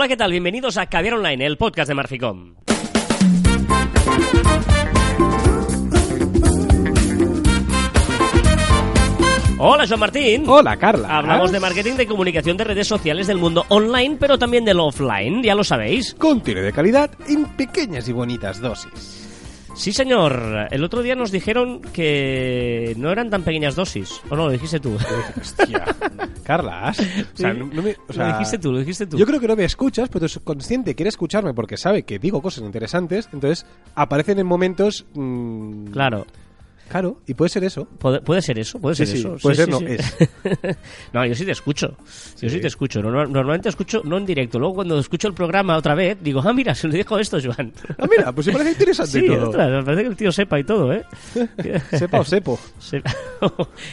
[0.00, 0.30] Hola, ¿qué tal?
[0.30, 2.54] Bienvenidos a Caviar Online, el podcast de Marficom.
[9.58, 10.44] Hola, Joan Martín.
[10.48, 11.18] Hola, Carla.
[11.18, 15.42] Hablamos de marketing, de comunicación de redes sociales del mundo online, pero también del offline,
[15.42, 16.14] ya lo sabéis.
[16.14, 19.28] Contenido de calidad en pequeñas y bonitas dosis.
[19.74, 20.68] Sí, señor.
[20.70, 24.22] El otro día nos dijeron que no eran tan pequeñas dosis.
[24.30, 24.46] ¿O no?
[24.46, 24.96] Lo dijiste tú.
[25.38, 25.84] Hostia.
[26.50, 26.92] Carla,
[27.34, 29.16] o sea, no- no me- o sea, lo dijiste tú, lo dijiste tú.
[29.16, 32.42] Yo creo que no me escuchas, pero tu subconsciente quiere escucharme porque sabe que digo
[32.42, 33.64] cosas interesantes, entonces
[33.94, 35.06] aparecen en momentos...
[35.14, 36.26] mm, Claro.
[36.90, 37.84] Claro, y puede ser eso.
[37.84, 39.36] Puede, puede ser eso, puede Sí, ser sí, eso.
[39.40, 40.16] puede ser, no, es.
[41.12, 41.96] no, yo sí te escucho.
[42.40, 43.00] Yo sí te escucho.
[43.00, 44.58] No- no- Normalmente escucho, no en directo.
[44.58, 47.72] Luego cuando escucho el programa otra vez, digo, ah, mira, se lo dijo esto, Joan.
[47.96, 49.50] Ah, mira, pues me parece interesante Sí, todo.
[49.50, 51.04] ostras, me parece que el tío sepa y todo, ¿eh?
[51.92, 52.58] Sepa o sepo.
[52.80, 53.02] Se-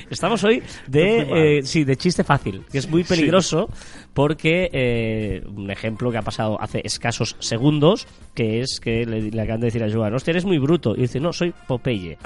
[0.09, 3.69] Estamos hoy de, eh, sí, de chiste fácil, que es muy peligroso
[4.15, 9.41] porque eh, un ejemplo que ha pasado hace escasos segundos, que es que le, le
[9.41, 10.95] acaban de decir a Joan, hostia, eres muy bruto.
[10.95, 12.17] Y dice, no, soy Popeye.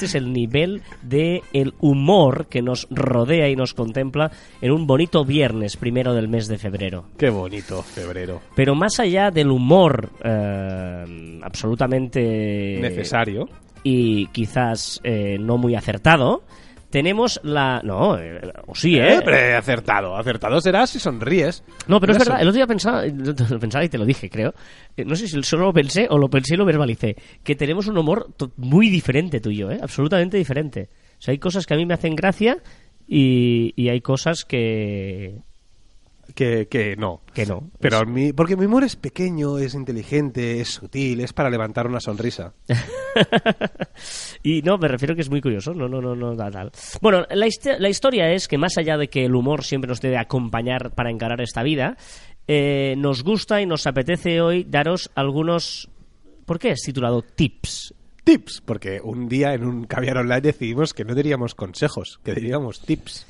[0.00, 4.30] Este es el nivel de el humor que nos rodea y nos contempla
[4.62, 7.04] en un bonito viernes primero del mes de febrero.
[7.18, 8.40] Qué bonito, febrero.
[8.56, 13.46] Pero más allá del humor eh, absolutamente Necesario.
[13.82, 16.44] y quizás eh, no muy acertado,
[16.90, 17.80] tenemos la...
[17.84, 19.20] No, eh, o sí, ¿eh?
[19.26, 20.16] Eh, acertado.
[20.16, 21.62] Acertado serás si sonríes.
[21.86, 24.52] No, pero es verdad, el otro día pensaba, lo pensaba y te lo dije, creo.
[24.96, 27.16] Eh, No sé si solo lo pensé o lo pensé y lo verbalicé.
[27.42, 29.78] Que tenemos un humor to- muy diferente tú y yo, ¿eh?
[29.82, 30.88] Absolutamente diferente.
[31.18, 32.58] O sea, hay cosas que a mí me hacen gracia
[33.06, 35.36] y, y hay cosas que,
[36.34, 37.22] Que, que no.
[37.34, 37.70] que no.
[37.78, 42.00] Pero mi, porque mi humor es pequeño, es inteligente, es sutil, es para levantar una
[42.00, 42.54] sonrisa.
[44.42, 45.74] y no, me refiero que es muy curioso.
[45.74, 46.70] No, no, no, no, da tal.
[47.00, 50.18] Bueno, la, la historia es que más allá de que el humor siempre nos debe
[50.18, 51.96] acompañar para encarar esta vida,
[52.52, 55.88] eh, nos gusta y nos apetece hoy daros algunos...
[56.46, 57.94] ¿Por qué es titulado tips?
[58.24, 62.80] Tips, porque un día en un caviar online decidimos que no diríamos consejos, que diríamos
[62.80, 63.24] tips.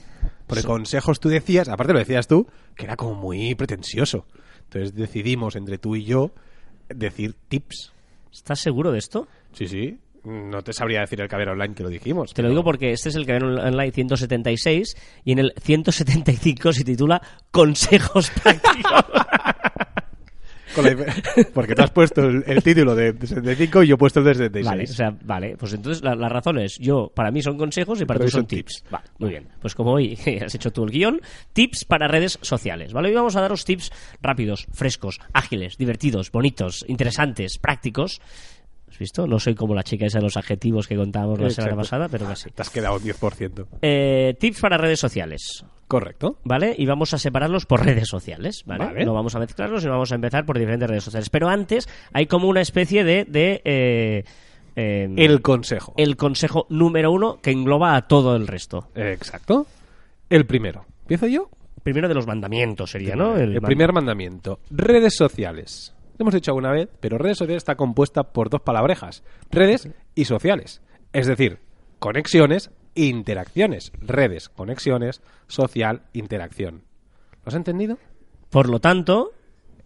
[0.50, 2.46] Porque consejos tú decías, aparte lo decías tú,
[2.76, 4.26] que era como muy pretencioso.
[4.64, 6.32] Entonces decidimos entre tú y yo
[6.88, 7.92] decir tips.
[8.32, 9.26] ¿Estás seguro de esto?
[9.52, 9.98] Sí, sí.
[10.22, 12.34] No te sabría decir el caviar online que lo dijimos.
[12.34, 14.94] Te lo pero- digo porque este es el ven online 176
[15.24, 19.04] y en el 175 se titula Consejos prácticos.
[21.54, 24.34] porque tú has puesto el, el título de 75 y yo he puesto el de
[24.34, 24.66] 76.
[24.66, 28.00] Vale, o sea, vale, pues entonces la, la razón es, yo, para mí son consejos
[28.00, 28.84] y para Pero ti son son tips.
[28.90, 29.48] Vale, muy bien.
[29.60, 31.20] Pues como hoy has hecho tú el guion,
[31.52, 33.08] tips para redes sociales, ¿vale?
[33.08, 33.90] Hoy vamos a daros tips
[34.22, 38.20] rápidos, frescos, ágiles, divertidos, bonitos, interesantes, prácticos.
[38.88, 39.26] ¿Has visto?
[39.26, 41.76] No soy como la chica esa de los adjetivos que contábamos la semana Exacto.
[41.76, 42.50] pasada, pero casi.
[42.50, 43.66] Te has quedado un 10%.
[43.82, 45.64] Eh, tips para redes sociales.
[45.90, 46.36] Correcto.
[46.44, 46.72] ¿vale?
[46.78, 48.84] Y vamos a separarlos por redes sociales, ¿vale?
[48.84, 49.04] Vale.
[49.04, 51.30] No vamos a mezclarlos, sino vamos a empezar por diferentes redes sociales.
[51.30, 53.24] Pero antes hay como una especie de...
[53.24, 54.24] de eh,
[54.76, 55.92] eh, El consejo.
[55.96, 58.86] el consejo número uno que engloba a todo el resto.
[58.94, 59.66] Exacto.
[60.28, 60.86] El primero.
[61.00, 61.50] ¿Empiezo yo?
[61.82, 63.36] Primero de los mandamientos sería, ¿no?
[63.36, 64.60] El, primer mandamiento.
[64.70, 65.92] Redes sociales.
[66.18, 69.24] Lo hemos dicho alguna vez, pero redes sociales está compuesta por dos palabrejas.
[69.50, 70.82] Redes y sociales.
[71.12, 71.58] Es decir,
[71.98, 73.92] conexiones interacciones.
[74.00, 76.82] Redes, conexiones, social, interacción.
[77.44, 77.98] ¿Lo has entendido?
[78.50, 79.32] Por lo tanto,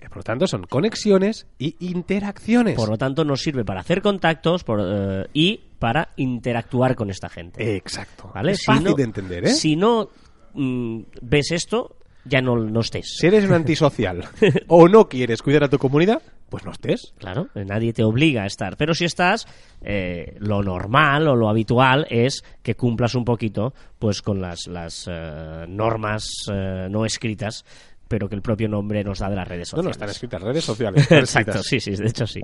[0.01, 2.77] Eh, Por lo tanto, son conexiones y interacciones.
[2.77, 7.29] por lo tanto nos sirve para hacer contactos por, eh, y para interactuar con esta
[7.31, 7.77] gente.
[7.77, 8.31] Exacto.
[8.35, 8.53] ¿Vale?
[8.53, 9.53] Es Si fácil no- de entender, ¿eh?
[9.55, 10.11] Si no
[10.53, 13.17] mm, ves esto, ya no, no estés.
[13.19, 14.25] Si eres un antisocial
[14.69, 16.21] o no quieres cuidar a tu comunidad,
[16.55, 17.13] pues no estés.
[17.19, 18.77] Claro, eh, nadie te obliga a estar.
[18.77, 19.45] Pero si estás,
[19.83, 25.09] eh, lo normal o lo habitual es que cumplas un poquito pues con las, las
[25.11, 27.65] eh, normas eh, no escritas,
[28.07, 29.97] pero que el propio nombre nos da de las redes No, no, sociales.
[29.97, 31.03] están escritas redes sociales.
[31.11, 31.67] están Exacto, escritas.
[31.67, 32.41] sí, sí, de hecho sí.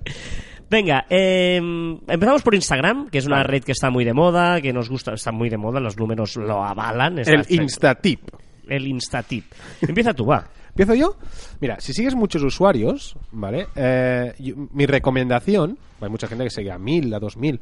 [0.69, 1.59] Venga, eh,
[2.09, 3.47] empezamos por Instagram, que es una Vale.
[3.49, 6.35] red que está muy de moda, que nos gusta, está muy de moda, los números
[6.35, 7.21] lo avalan.
[7.21, 8.23] El Instatip.
[8.69, 9.45] El Instatip.
[9.83, 10.49] Empieza tú, va.
[10.71, 11.17] ¿Empiezo yo?
[11.61, 13.67] Mira, si sigues muchos usuarios, ¿vale?
[13.77, 17.61] Eh, yo- mi recomendación, hay mucha gente que sigue a 1000, a 2000.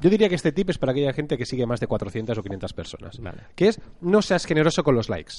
[0.00, 2.42] Yo diría que este tip es para aquella gente que sigue más de 400 o
[2.42, 3.18] 500 personas.
[3.20, 3.42] Vale.
[3.54, 5.34] Que es, no seas generoso con los likes.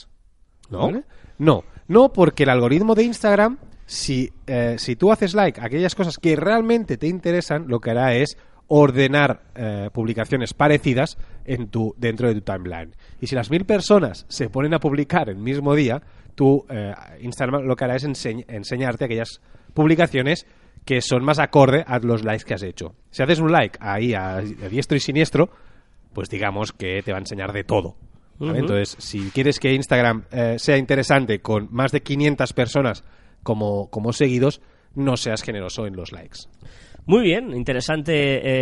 [0.69, 0.80] ¿No?
[0.88, 1.04] ¿Vale?
[1.38, 5.94] No, no porque el algoritmo de Instagram, si, eh, si tú haces like a aquellas
[5.94, 8.38] cosas que realmente te interesan, lo que hará es
[8.68, 12.95] ordenar eh, publicaciones parecidas en tu, dentro de tu timeline.
[13.22, 16.01] Y si las mil personas se ponen a publicar el mismo día,
[16.36, 19.42] tu eh, Instagram lo que hará es enseñ- enseñarte aquellas
[19.74, 20.46] publicaciones
[20.86, 22.94] que son más acorde a los likes que has hecho.
[23.10, 25.50] Si haces un like ahí a, a diestro y siniestro,
[26.14, 27.96] pues digamos que te va a enseñar de todo.
[28.40, 33.04] Entonces, si quieres que Instagram eh, sea interesante con más de 500 personas
[33.44, 34.62] como, como seguidos,
[34.94, 36.40] no seas generoso en los likes.
[37.06, 38.14] Muy bien, interesante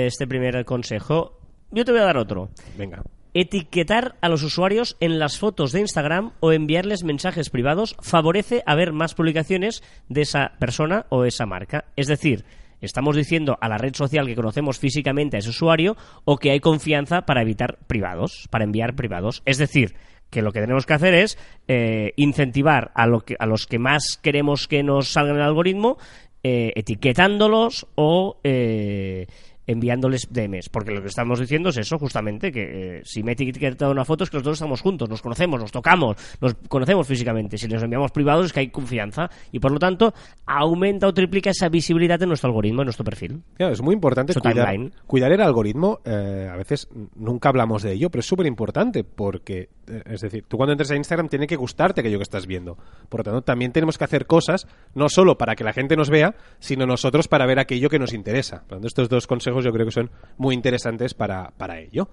[0.03, 1.39] eh, este primer consejo.
[1.71, 2.49] Yo te voy a dar otro.
[2.77, 3.01] Venga.
[3.35, 8.75] Etiquetar a los usuarios en las fotos de Instagram o enviarles mensajes privados favorece a
[8.75, 11.85] ver más publicaciones de esa persona o esa marca.
[11.95, 12.45] Es decir,
[12.79, 16.59] estamos diciendo a la red social que conocemos físicamente a ese usuario o que hay
[16.59, 19.41] confianza para evitar privados, para enviar privados.
[19.45, 19.95] Es decir,
[20.29, 23.79] que lo que tenemos que hacer es eh, incentivar a, lo que, a los que
[23.79, 25.97] más queremos que nos salgan el algoritmo,
[26.43, 29.27] eh, etiquetándolos o eh,
[29.67, 33.33] enviándoles DMs, porque lo que estamos diciendo es eso, justamente, que eh, si me he
[33.33, 37.57] etiquetado una foto es que nosotros estamos juntos, nos conocemos, nos tocamos, nos conocemos físicamente.
[37.57, 40.13] Si les enviamos privados es que hay confianza y por lo tanto
[40.45, 43.41] aumenta o triplica esa visibilidad en nuestro algoritmo, en nuestro perfil.
[43.55, 44.75] Claro, es muy importante cuidar,
[45.07, 45.99] cuidar el algoritmo.
[46.05, 50.45] eh, a veces nunca hablamos de ello, pero es súper importante porque, eh, es decir,
[50.47, 52.77] tú cuando entres a Instagram tiene que gustarte aquello que estás viendo.
[53.09, 56.09] Por lo tanto, también tenemos que hacer cosas, no solo para que la gente nos
[56.09, 58.61] vea, sino nosotros para ver aquello que nos interesa.
[58.61, 62.09] Por lo tanto, estos dos consejos yo creo que son muy interesantes para, para ello.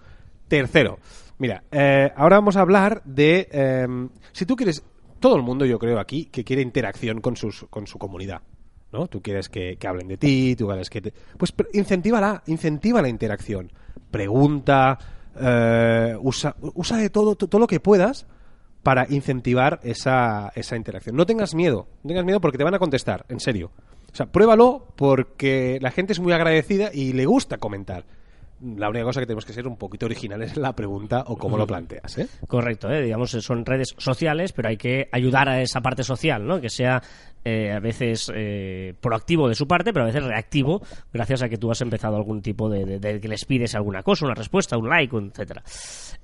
[0.49, 0.99] Tercero,
[1.39, 3.87] mira, eh, ahora vamos a hablar de eh,
[4.33, 4.83] si tú quieres,
[5.21, 8.43] todo el mundo yo creo aquí que quiere interacción con, sus, con su comunidad.
[8.93, 9.07] ¿no?
[9.07, 11.01] Tú quieres que, que hablen de ti, tú quieres que...
[11.01, 13.71] te- Pues incentívala, incentiva la interacción.
[14.11, 14.99] Pregunta,
[15.41, 18.27] eh, usa, usa de todo, to- todo lo que puedas
[18.83, 21.15] para incentivar esa, esa interacción.
[21.15, 23.71] No tengas miedo, no tengas miedo porque te van a contestar, en serio.
[24.13, 28.05] O sea, pruébalo porque la gente es muy agradecida y le gusta comentar.
[28.63, 31.57] La única cosa que tenemos que ser un poquito originales en la pregunta o cómo
[31.57, 32.27] lo planteas, ¿eh?
[32.47, 33.01] Correcto, ¿eh?
[33.03, 36.61] digamos, son redes sociales, pero hay que ayudar a esa parte social, ¿no?
[36.61, 37.01] Que sea
[37.43, 41.57] eh, a veces eh, proactivo de su parte, pero a veces reactivo, gracias a que
[41.57, 44.77] tú has empezado algún tipo de, de- de que les pides alguna cosa, una respuesta,
[44.77, 45.63] un like, etcétera.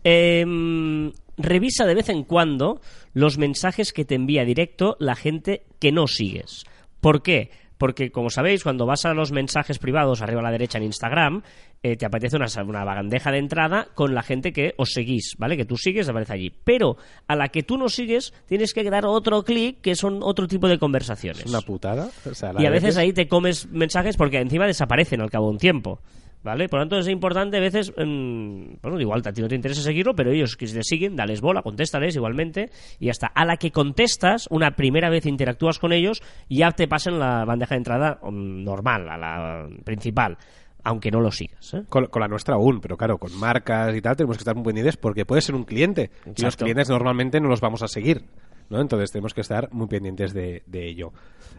[0.04, 2.82] Em, revisa de vez en cuando
[3.14, 6.64] los mensajes que te envía directo la gente que no sigues.
[7.00, 7.50] ¿Por qué?
[7.78, 11.42] Porque, como sabéis, cuando vas a los mensajes privados arriba a la derecha en Instagram,
[11.82, 15.56] eh, te aparece una, una bandeja de entrada con la gente que os seguís, ¿vale?
[15.56, 16.52] Que tú sigues, aparece allí.
[16.64, 16.96] Pero
[17.28, 20.68] a la que tú no sigues, tienes que dar otro clic, que son otro tipo
[20.68, 21.44] de conversaciones.
[21.44, 22.08] Es una putada.
[22.28, 25.46] O sea, Y a de veces ahí te comes mensajes porque encima desaparecen al cabo
[25.46, 26.00] de un tiempo.
[26.42, 26.68] ¿Vale?
[26.68, 27.92] Por lo tanto, es importante a veces.
[27.96, 31.40] mm, bueno, igual a ti no te interesa seguirlo, pero ellos que te siguen, dales
[31.40, 32.70] bola, contéstales igualmente.
[33.00, 37.18] Y hasta a la que contestas, una primera vez interactúas con ellos, ya te pasan
[37.18, 40.38] la bandeja de entrada mm, normal, a la principal.
[40.84, 41.74] Aunque no lo sigas.
[41.74, 41.82] ¿eh?
[41.88, 44.62] Con, con la nuestra aún, pero claro, con marcas y tal tenemos que estar muy
[44.62, 48.22] pendientes porque puede ser un cliente y los clientes normalmente no los vamos a seguir,
[48.70, 48.80] ¿no?
[48.80, 51.12] Entonces tenemos que estar muy pendientes de, de ello.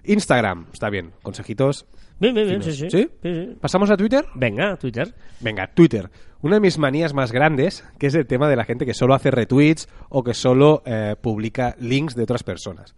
[0.03, 1.85] Instagram, está bien, consejitos.
[2.19, 2.89] Bien, bien, bien, sí, sí.
[2.89, 3.09] ¿Sí?
[3.21, 3.57] Sí, sí.
[3.59, 4.25] ¿Pasamos a Twitter?
[4.35, 5.13] Venga, Twitter.
[5.39, 6.09] Venga, Twitter.
[6.41, 9.13] Una de mis manías más grandes, que es el tema de la gente que solo
[9.13, 12.95] hace retweets o que solo eh, publica links de otras personas.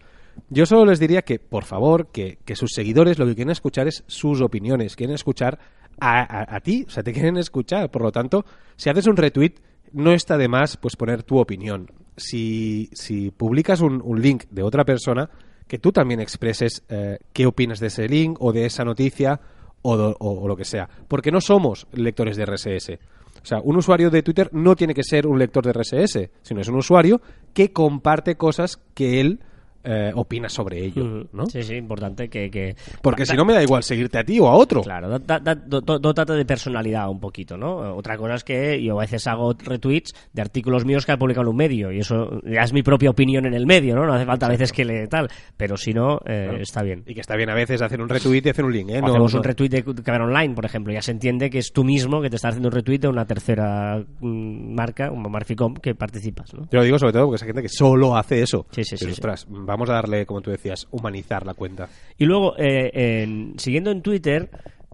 [0.50, 3.88] Yo solo les diría que, por favor, que, que sus seguidores lo que quieren escuchar
[3.88, 5.60] es sus opiniones, quieren escuchar
[6.00, 7.92] a, a- a ti, o sea, te quieren escuchar.
[7.92, 8.46] Por lo tanto,
[8.78, 9.56] si haces un retweet,
[9.94, 11.92] no está de más pues poner tu opinión.
[12.18, 15.30] Si, si publicas un, link de otra persona,
[15.68, 19.40] que tú también expreses eh, qué opinas de ese link o de esa noticia
[19.82, 20.90] o- o lo que sea.
[21.08, 23.00] Porque no somos lectores de RSS.
[23.42, 26.60] O sea, un usuario de Twitter no tiene que ser un lector de RSS, sino
[26.60, 27.22] es un usuario
[27.54, 29.40] que comparte cosas que él
[29.84, 31.28] eh, opina sobre ello, Ujú.
[31.34, 31.46] ¿no?
[31.48, 32.50] Sí, sí, importante que...
[32.52, 32.76] que...
[33.02, 34.82] Porque si no me da igual seguirte a ti o a otro.
[34.82, 37.96] Claro, da- da- do- do- dótate de personalidad un poquito, ¿no?
[37.96, 41.44] Otra cosa es que yo a veces hago retweets de artículos míos que han publicado
[41.44, 44.06] en un medio y eso ya es mi propia opinión en el medio, ¿no?
[44.06, 46.58] No hace falta a veces que le tal, pero si no, eh, Claro.
[46.62, 47.04] está bien.
[47.08, 48.98] Y que está bien a veces hacer un retweet y hacer un link, ¿eh?
[48.98, 51.60] O No- hacemos no- un retweet de Caber Online, por ejemplo, ya se entiende que
[51.60, 55.30] es tú mismo que te estás haciendo un retweet de una tercera mm, marca, un
[55.30, 56.64] Marficom, que participas, ¿no?
[56.72, 58.66] Yo lo digo sobre todo porque es gente que solo hace eso.
[58.72, 59.20] Sí, sí, sí, Pero, sí.
[59.20, 61.88] ostras, vamos a darle, como tú decías, humanizar la cuenta.
[62.18, 62.90] Y luego, eh,
[63.24, 64.50] en- siguiendo en Twitter,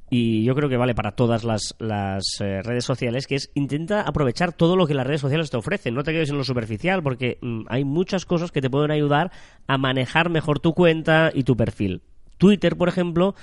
[0.09, 4.01] y yo creo que vale para todas las, las eh, redes sociales, que es intenta
[4.01, 5.95] aprovechar todo lo que las redes sociales te ofrecen.
[5.95, 9.31] No te quedes en lo superficial, porque mm, hay muchas cosas que te pueden ayudar
[9.67, 12.01] a manejar mejor tu cuenta y tu perfil.
[12.37, 13.33] Twitter, por ejemplo,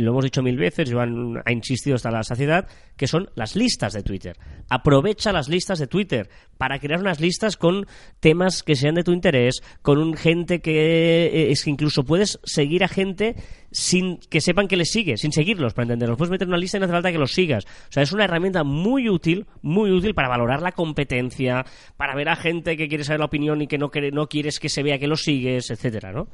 [0.00, 3.56] y lo hemos dicho mil veces, Joan ha insistido hasta la saciedad, que son las
[3.56, 4.36] listas de Twitter.
[4.70, 7.84] Aprovecha las listas de Twitter para crear unas listas con
[8.20, 12.38] temas que sean de tu interés, con un gente que eh, es que incluso puedes
[12.44, 13.34] seguir a gente
[13.72, 16.16] sin que sepan que les sigue, sin seguirlos, para entenderlos.
[16.16, 17.64] Puedes meter en una lista y no hace falta que los sigas.
[17.64, 22.28] O sea, es una herramienta muy útil, muy útil para valorar la competencia, para ver
[22.28, 25.00] a gente que quiere saber la opinión y que no, no quieres que se vea
[25.00, 26.28] que los sigues, etcétera, ¿no?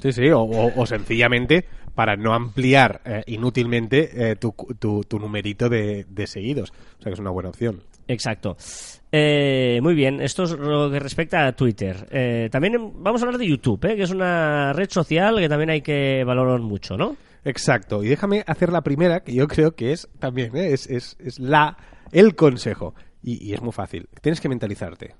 [0.00, 1.64] Sí, sí, o, o- o sencillamente
[1.94, 6.70] para no ampliar eh, inútilmente eh, tu, tu- tu numerito de, de seguidos.
[6.70, 7.82] O sea que es una buena opción.
[8.08, 8.56] Exacto.
[9.12, 12.06] Eh, muy bien, esto es lo que respecta a Twitter.
[12.10, 13.96] Eh, también vamos a hablar de YouTube, ¿eh?
[13.96, 17.16] que es una red social que también hay que valorar mucho, ¿no?
[17.44, 18.02] Exacto.
[18.04, 20.72] Y déjame hacer la primera, que yo creo que es también, ¿eh?
[20.72, 21.76] es, es, es la,
[22.12, 22.94] el consejo.
[23.22, 24.08] Y, y es muy fácil.
[24.22, 25.14] Tienes que mentalizarte.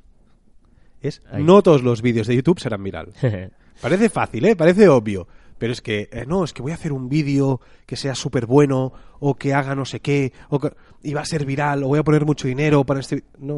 [1.03, 1.43] Es, Ahí.
[1.43, 3.13] no todos los vídeos de YouTube serán viral.
[3.81, 4.57] Parece fácil, ¿eh?
[4.57, 5.27] Parece obvio.
[5.59, 8.47] Pero es que, eh, no, es que voy a hacer un vídeo que sea súper
[8.47, 11.89] bueno, o que haga no sé qué, o que, y va a ser viral, o
[11.89, 13.17] voy a poner mucho dinero para este...
[13.17, 13.25] vi-".
[13.39, 13.57] No,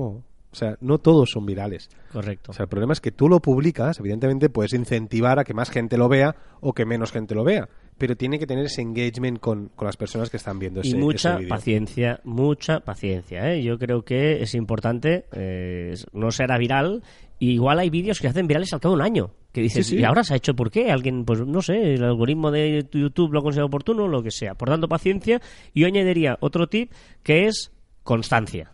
[0.53, 1.89] o sea, no todos son virales.
[2.13, 2.51] Correcto.
[2.51, 5.71] O sea, el problema es que tú lo publicas, evidentemente puedes incentivar a que más
[5.71, 7.69] gente lo vea o que menos gente lo vea,
[7.99, 10.95] pero tiene que tener ese engagement con, con las personas que están viendo ese y
[10.95, 13.53] mucha ese paciencia, mucha paciencia.
[13.53, 13.63] ¿eh?
[13.63, 17.03] Yo creo que es importante, eh, no será viral.
[17.39, 19.31] Y igual hay vídeos que hacen virales al cabo de un año.
[19.53, 20.01] Que dices, Sí, sí.
[20.01, 20.93] ¿y ahora se ha hecho por qué?
[20.93, 24.55] Alguien, pues no sé, el algoritmo de YouTube lo ha considerado oportuno, lo que sea.
[24.55, 25.41] Por tanto, paciencia.
[25.75, 26.93] Y yo añadiría otro tip
[27.25, 27.73] que es
[28.05, 28.73] constancia.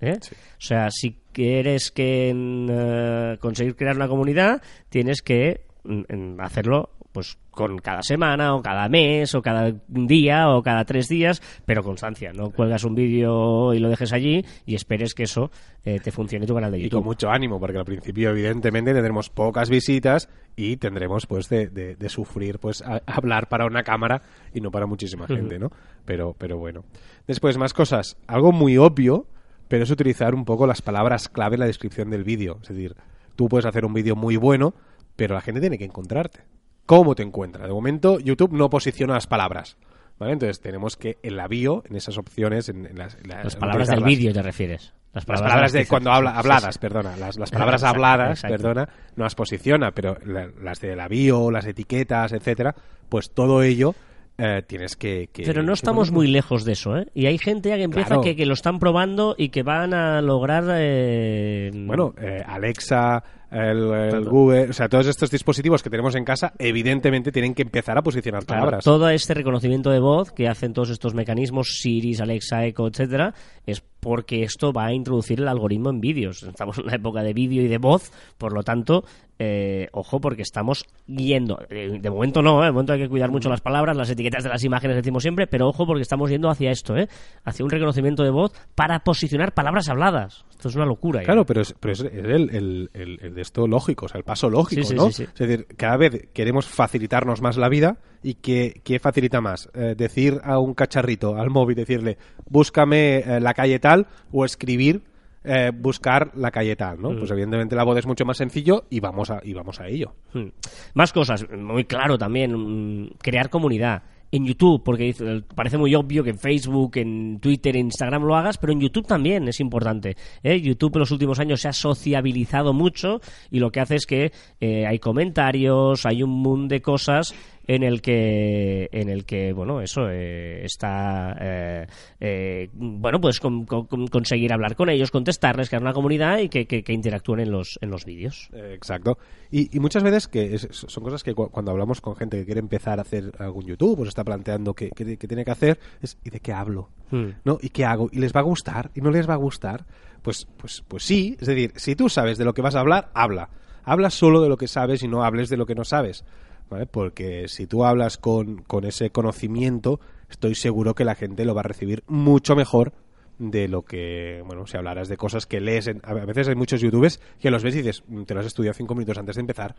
[0.00, 0.18] ¿eh?
[0.20, 0.34] Sí.
[0.34, 7.38] O sea, si quieres que eh, conseguir crear una comunidad, tienes que mm, hacerlo pues
[7.50, 12.30] con cada semana o cada mes o cada día o cada tres días, pero constancia.
[12.34, 15.50] No cuelgas un vídeo y lo dejes allí y esperes que eso
[15.82, 16.98] eh, te funcione tu canal de Y YouTube.
[16.98, 21.96] con mucho ánimo, porque al principio, evidentemente, tendremos pocas visitas y tendremos, pues, de, de-
[21.96, 24.20] de sufrir, pues, a- hablar para una cámara
[24.52, 25.70] y no para muchísima gente, ¿no?
[26.04, 26.84] Pero, pero bueno.
[27.26, 28.18] Después, más cosas.
[28.26, 29.26] Algo muy obvio,
[29.68, 32.58] pero es utilizar un poco las palabras clave en la descripción del vídeo.
[32.62, 32.94] Es decir,
[33.34, 34.74] tú puedes hacer un vídeo muy bueno,
[35.16, 36.40] pero la gente tiene que encontrarte.
[36.86, 37.66] ¿Cómo te encuentra?
[37.66, 39.76] De momento, YouTube no posiciona las palabras.
[40.18, 40.32] ¿Vale?
[40.32, 43.54] Entonces tenemos que en la bio, en esas opciones, en, en las, en la- Las
[43.56, 44.94] palabras del vídeo te refieres.
[45.12, 46.80] Las palabras de las que- cuando habla, habladas, sí.
[46.80, 47.16] perdona.
[47.18, 48.56] Las, las palabras Exacto, habladas, exacto.
[48.56, 52.74] perdona, no las posiciona, pero la- las de la bio, las etiquetas, etcétera,
[53.10, 53.94] pues todo ello
[54.38, 57.06] eh, tienes que, que- Pero no estamos muy lejos de eso, ¿eh?
[57.14, 58.22] Y hay gente ya que empieza Claro.
[58.22, 60.64] que, que lo están probando y que van a lograr...
[60.70, 64.30] eh, Bueno, eh, Alexa, el, el Claro.
[64.30, 68.02] Google, o sea, todos estos dispositivos que tenemos en casa, evidentemente tienen que empezar a
[68.02, 68.84] posicionar Claro, palabras.
[68.84, 73.34] todo este reconocimiento de voz que hacen todos estos mecanismos, Siri, Alexa, Echo, etcétera,
[73.66, 76.42] es porque esto va a introducir el algoritmo en vídeos.
[76.42, 79.04] Estamos en una época de vídeo y de voz, por lo tanto,
[79.38, 81.58] eh, ojo, porque estamos yendo.
[81.68, 82.66] eh, De momento no, ¿eh?
[82.66, 85.46] de momento hay que cuidar mucho las palabras, las etiquetas de las imágenes decimos siempre,
[85.46, 87.08] pero ojo porque estamos yendo hacia esto, ¿eh?
[87.44, 90.44] hacia un reconocimiento de voz para posicionar palabras habladas.
[90.50, 91.20] Esto es una locura.
[91.20, 91.24] ¿eh?
[91.24, 94.24] Claro, pero es, pero es el, el- el- el de esto lógico, o sea, el
[94.24, 95.10] paso lógico, Sí, sí, ¿no?
[95.10, 95.24] sí.
[95.24, 99.68] Es decir, cada vez queremos facilitarnos más la vida y ¿qué, qué facilita más?
[99.74, 102.16] Eh, decir a un cacharrito, al móvil, decirle,
[102.48, 105.02] búscame eh, la calle tal o escribir,
[105.46, 107.02] eh, buscar la calle tal, Mm.
[107.02, 107.16] ¿no?
[107.16, 110.14] Pues evidentemente la voz es mucho más sencillo y vamos a, y vamos a ello.
[110.32, 110.48] Hmm.
[110.94, 114.02] Más cosas, muy claro también, mm, crear comunidad.
[114.32, 115.14] En YouTube, porque
[115.54, 119.06] parece muy obvio que en Facebook, en Twitter, en Instagram lo hagas, pero en YouTube
[119.06, 120.16] también es importante.
[120.42, 120.60] ¿eh?
[120.60, 123.20] YouTube en los últimos años se ha sociabilizado mucho
[123.52, 127.36] y lo que hace es que eh, hay comentarios, hay un mundo de cosas
[127.68, 131.86] en el que en el que bueno eso eh, está eh,
[132.20, 136.48] eh, bueno pues con- con- con- conseguir hablar con ellos contestarles crear una comunidad y
[136.48, 139.18] que, que- que interactúen en los en los vídeos Exacto.
[139.50, 142.44] Y, y muchas veces que es- son cosas que cu- cuando hablamos con gente que
[142.44, 145.78] quiere empezar a hacer algún YouTube, pues está planteando qué, qué- qué tiene que hacer,
[146.02, 146.88] es ¿y de qué hablo?
[147.10, 147.30] Hmm.
[147.44, 147.58] ¿No?
[147.62, 148.08] ¿Y qué hago?
[148.12, 148.90] ¿Y les va a gustar?
[148.94, 149.84] ¿Y no les va a gustar?
[150.22, 151.36] Pues, pues, pues sí.
[151.40, 153.48] Es decir, si tú sabes de lo que vas a hablar, habla.
[153.84, 156.24] Habla solo de lo que sabes y no hables de lo que no sabes.
[156.70, 156.86] ¿Vale?
[156.86, 161.60] Porque si tú hablas con, con ese conocimiento, estoy seguro que la gente lo va
[161.60, 162.92] a recibir mucho mejor
[163.38, 165.86] de lo que, bueno, si hablaras de cosas que lees.
[165.88, 168.46] en- a veces hay muchos youtubers que los ves y dices, "Mm, te lo has
[168.46, 169.74] estudiado cinco minutos antes de empezar.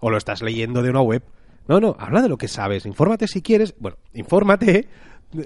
[0.00, 1.22] O lo estás leyendo de una web.
[1.68, 2.84] No, no, habla de lo que sabes.
[2.86, 3.74] Infórmate si quieres.
[3.78, 4.88] Bueno, infórmate.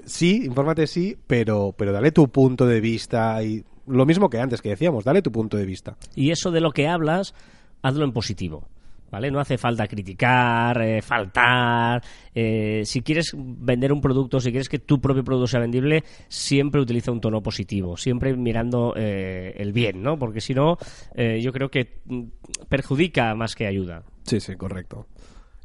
[0.05, 4.61] Sí, infórmate sí, pero, pero dale tu punto de vista y lo mismo que antes
[4.61, 5.97] que decíamos, dale tu punto de vista.
[6.15, 7.33] Y eso de lo que hablas,
[7.81, 8.67] hazlo en positivo.
[9.11, 9.29] ¿Vale?
[9.29, 12.01] No hace falta criticar, eh, faltar.
[12.33, 16.79] eh, si quieres vender un producto, si quieres que tu propio producto sea vendible, siempre
[16.81, 20.17] utiliza un tono positivo, siempre mirando eh, el bien, ¿no?
[20.17, 20.77] Porque si no,
[21.13, 22.23] eh, yo creo que mm,
[22.69, 24.03] perjudica más que ayuda.
[24.23, 25.07] Sí, sí, correcto.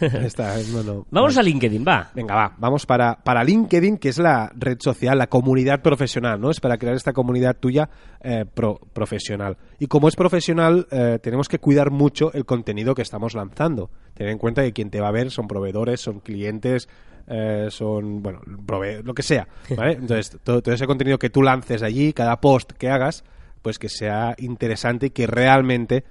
[0.72, 1.06] No, no.
[1.10, 2.10] Vamos a LinkedIn, va.
[2.14, 6.50] Venga, va, vamos para, para LinkedIn, que es la red social, la comunidad profesional, ¿no?
[6.50, 7.88] Es para crear esta comunidad tuya
[8.22, 9.56] eh, pro- profesional.
[9.78, 13.90] Y como es profesional, eh, tenemos que cuidar mucho el contenido que estamos lanzando.
[14.14, 16.88] Tener en cuenta que quien te va a ver son proveedores, son clientes,
[17.26, 19.92] eh, son, bueno, prove- lo que sea, ¿vale?
[20.00, 23.24] Entonces, todo, todo ese contenido que tú lances allí, cada post que hagas,
[23.62, 26.04] pues que sea interesante y que realmente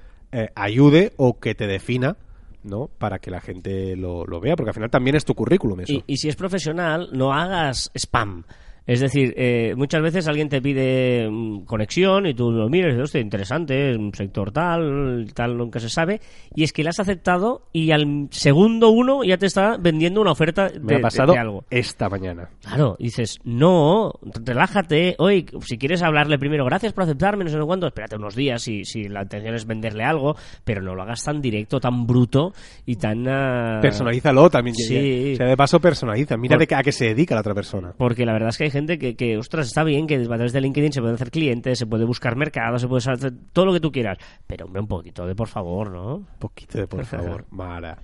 [0.55, 2.15] ayude o que te defina,
[2.63, 2.89] ¿no?
[2.97, 5.93] Para que la gente lo, lo vea, porque al final también es tu currículum eso.
[5.93, 8.43] Y, y si es profesional, no hagas spam.
[8.87, 12.91] Es decir, eh, muchas veces alguien te pide mm, conexión y tú lo miras y
[12.93, 16.19] dices, hostia, interesante, es un sector tal, tal, nunca se sabe,
[16.55, 20.31] y es que le has aceptado y al segundo uno ya te está vendiendo una
[20.31, 21.65] oferta de, Me ha pasado de algo.
[21.69, 22.49] esta mañana.
[22.61, 25.15] Claro, dices, no, relájate.
[25.19, 28.85] Oye, si quieres hablarle primero, gracias por aceptarme, no sé cuándo, espérate unos días si,
[28.85, 32.53] si la intención es venderle algo, pero no lo hagas tan directo, tan bruto
[32.85, 33.27] y tan...
[33.27, 34.75] ah, Personalízalo también.
[34.75, 35.33] Sí.
[35.33, 36.37] O sea, de paso personaliza.
[36.37, 37.93] Mira Por- de qué- a qué se dedica la otra persona.
[37.97, 40.53] Porque la verdad es que hay gente que, que, ostras, está bien que a través
[40.53, 43.73] de LinkedIn se pueden hacer clientes, se puede buscar mercado, se puede hacer todo lo
[43.73, 44.17] que tú quieras.
[44.45, 46.15] Pero, hombre, un poquito de por favor, ¿no?
[46.17, 47.45] Un poquito de por favor.
[47.51, 47.97] Mara.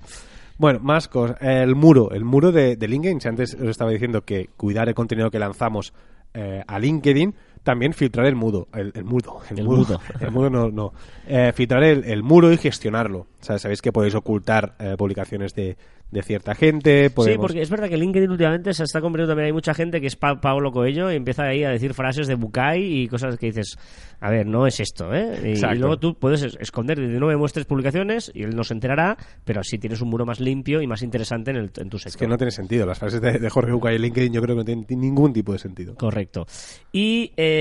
[0.58, 1.38] Bueno, más cosas.
[1.42, 3.22] El muro, el muro de, de LinkedIn.
[3.22, 5.94] Si antes os estaba diciendo que cuidar el contenido que lanzamos
[6.34, 10.02] eh, a LinkedIn, también filtrar el mudo, el, el mudo, el, El mudo, mudo.
[10.22, 10.94] el mudo no, no.
[11.28, 13.20] Eh, filtrar el, el muro y gestionarlo.
[13.42, 15.76] O sea, sabéis que podéis ocultar eh, publicaciones de,
[16.12, 17.10] de cierta gente.
[17.10, 19.48] Sí, porque es verdad que LinkedIn últimamente se está convirtiendo también.
[19.48, 22.36] Hay mucha gente que es Pa- Pablo Coello y empieza ahí a decir frases de
[22.36, 23.78] Bukai y cosas que dices,
[24.20, 25.54] a ver, no es esto, ¿eh?
[25.56, 29.16] Y, luego tú puedes es- esconder, no me muestres publicaciones y él no se enterará,
[29.44, 32.10] pero así tienes un muro más limpio y más interesante en, el- en tu sector.
[32.14, 32.86] Es que no tiene sentido.
[32.88, 35.52] Las frases de, de Jorge Bucay en LinkedIn yo creo que no tienen ningún tipo
[35.54, 35.96] de sentido.
[35.96, 36.48] Correcto.
[36.92, 37.55] Y, eh,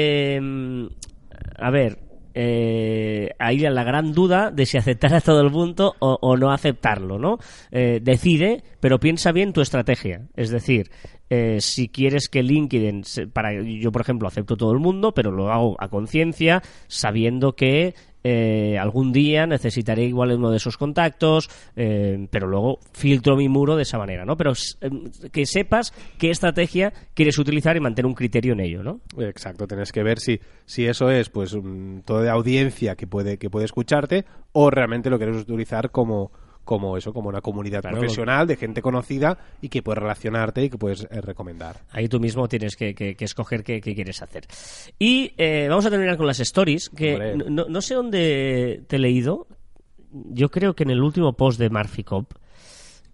[1.56, 1.98] a ver,
[2.36, 7.18] eh, ahí la gran duda de si aceptar a todo el mundo o, no aceptarlo,
[7.18, 7.38] ¿no?
[7.70, 10.26] Eh, decide, pero piensa bien tu estrategia.
[10.34, 10.90] Es decir,
[11.30, 15.50] eh, si quieres que LinkedIn, para yo por ejemplo acepto todo el mundo, pero lo
[15.52, 17.94] hago a conciencia, sabiendo que
[18.26, 23.76] eh, algún día necesitaré igual uno de esos contactos, eh, pero luego filtro mi muro
[23.76, 24.38] de esa manera, ¿no?
[24.38, 29.00] Pero em, que sepas qué estrategia quieres utilizar y mantener un criterio en ello, ¿no?
[29.18, 33.66] Exacto, tienes que ver si, si eso es pues de audiencia que puede, que puede
[33.66, 36.32] escucharte o realmente lo quieres utilizar como,
[36.64, 37.98] como eso, como una comunidad Claro.
[37.98, 41.76] profesional de gente conocida y que puedes relacionarte y que puedes eh, recomendar.
[41.90, 44.46] Ahí tú mismo tienes que, que- que escoger qué, qué quieres hacer.
[44.98, 48.98] Y eh, vamos a terminar con las stories, que no, no- sé dónde te he
[48.98, 49.46] leído,
[50.10, 52.32] yo creo que en el último post de Murphy Cop,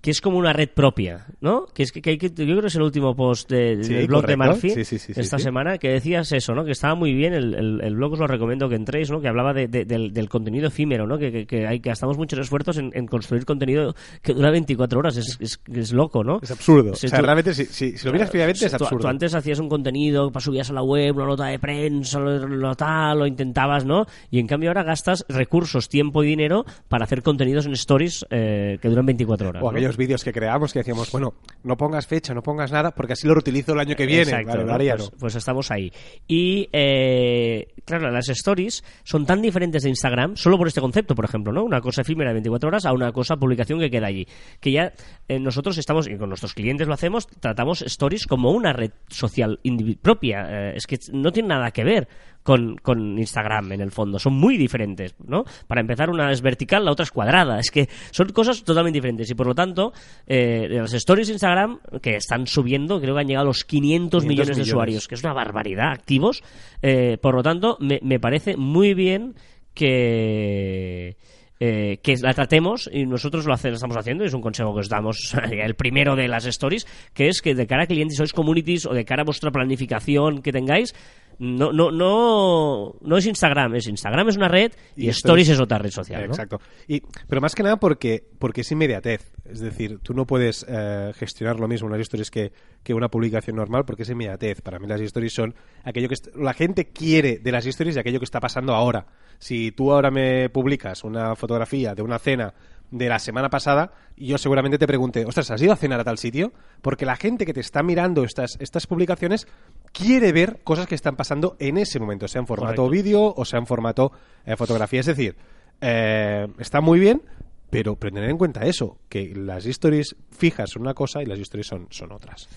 [0.01, 1.67] que es como una red propia, ¿no?
[1.75, 3.93] Que es que, que hay que- yo creo que es el último post de- Sí,
[3.95, 4.53] del blog de correcto.
[4.55, 6.65] Murphy Sí, sí, sí, esta semana, que decías eso, ¿no?
[6.65, 9.21] Que estaba muy bien, el, el- el blog os lo recomiendo que entréis, ¿no?
[9.21, 11.19] Que hablaba de- de- del, del contenido efímero, ¿no?
[11.19, 15.17] Que, que, hay, que gastamos muchos esfuerzos en, en construir contenido que dura 24 horas,
[15.17, 16.39] es, es, es loco, ¿no?
[16.43, 16.95] Es absurdo.
[16.95, 19.03] Sí, o sea, tú- realmente, si, si, si lo miras fríamente, es Tú- absurdo.
[19.03, 22.75] Tú, antes hacías un contenido, subías a la web, una nota de prensa, lo, lo
[22.75, 24.07] tal, lo intentabas, ¿no?
[24.31, 28.79] Y en cambio ahora gastas recursos, tiempo y dinero para hacer contenidos en stories eh,
[28.81, 29.63] que duran 24 horas.
[29.63, 29.90] O ¿no?
[29.97, 33.35] Vídeos que creamos que decíamos, bueno, no pongas fecha, no pongas nada, porque así lo
[33.35, 34.23] reutilizo el año que viene.
[34.23, 35.19] Exacto, vale, pues, no.
[35.19, 35.93] pues estamos ahí.
[36.27, 41.25] Y, eh, claro, las stories son tan diferentes de Instagram, solo por este concepto, por
[41.25, 41.65] ejemplo, ¿no?
[41.65, 44.27] Una cosa efímera de 24 horas a una cosa publicación que queda allí.
[44.61, 44.93] Que ya
[45.29, 49.61] eh, nosotros estamos, y con nuestros clientes lo hacemos, tratamos stories como una red social
[50.03, 50.47] propia.
[50.49, 52.09] Eh, es que no tiene nada que ver
[52.43, 54.19] con, con Instagram en el fondo.
[54.19, 55.45] Son muy diferentes, ¿no?
[55.67, 57.59] Para empezar, una es vertical, la otra es cuadrada.
[57.59, 59.31] Es que son cosas totalmente diferentes.
[59.31, 59.93] Y por lo tanto,
[60.27, 64.23] eh, las stories de Instagram, que están subiendo, creo que han llegado a los 500,
[64.23, 66.43] 500 millones de usuarios, que es una barbaridad, activos.
[66.83, 69.35] Eh, por lo tanto, me, me parece muy bien
[69.75, 71.17] que...
[71.63, 74.73] eh, que la tratemos y nosotros lo, hace- lo estamos haciendo y es un consejo
[74.73, 78.17] que os damos el primero de las stories que es que de cara a clientes
[78.17, 80.95] sois communities o de cara a vuestra planificación que tengáis
[81.41, 85.61] no no no no es Instagram es Instagram es una red y, stories es- es
[85.61, 86.27] otra red social ¿no?
[86.35, 86.61] Exacto.
[86.87, 89.33] Y, pero más que nada porque, porque es inmediatez.
[89.45, 93.57] Es decir, tú no puedes eh, gestionar lo mismo unas stories que, que una publicación
[93.57, 94.61] normal porque es inmediatez.
[94.61, 98.19] Para mí las stories son aquello que la gente quiere de las stories y aquello
[98.21, 99.07] que está pasando ahora.
[99.39, 102.53] Si tú ahora me publicas una fotografía de una cena
[102.91, 106.19] de la semana pasada, yo seguramente te pregunte, ostras, ¿has ido a cenar a tal
[106.19, 106.53] sitio?
[106.83, 109.47] Porque la gente que te está mirando estas, estas publicaciones
[109.93, 113.59] quiere ver cosas que están pasando en ese momento, sea en formato vídeo o sea
[113.59, 114.13] en formato
[114.45, 115.01] eh, fotografía.
[115.01, 115.37] Es decir,
[115.81, 117.23] eh, está muy bien,
[117.71, 121.39] pero, pero tener en cuenta eso, que las stories fijas son una cosa y las
[121.39, 122.49] stories son, son otras.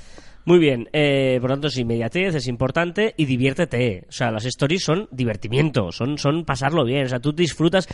[0.46, 4.06] Muy bien, eh, por lo tanto es inmediatez, es importante y diviértete.
[4.10, 7.06] O sea, las stories son divertimiento, son, son pasarlo bien.
[7.06, 7.88] O sea, tú disfrutas.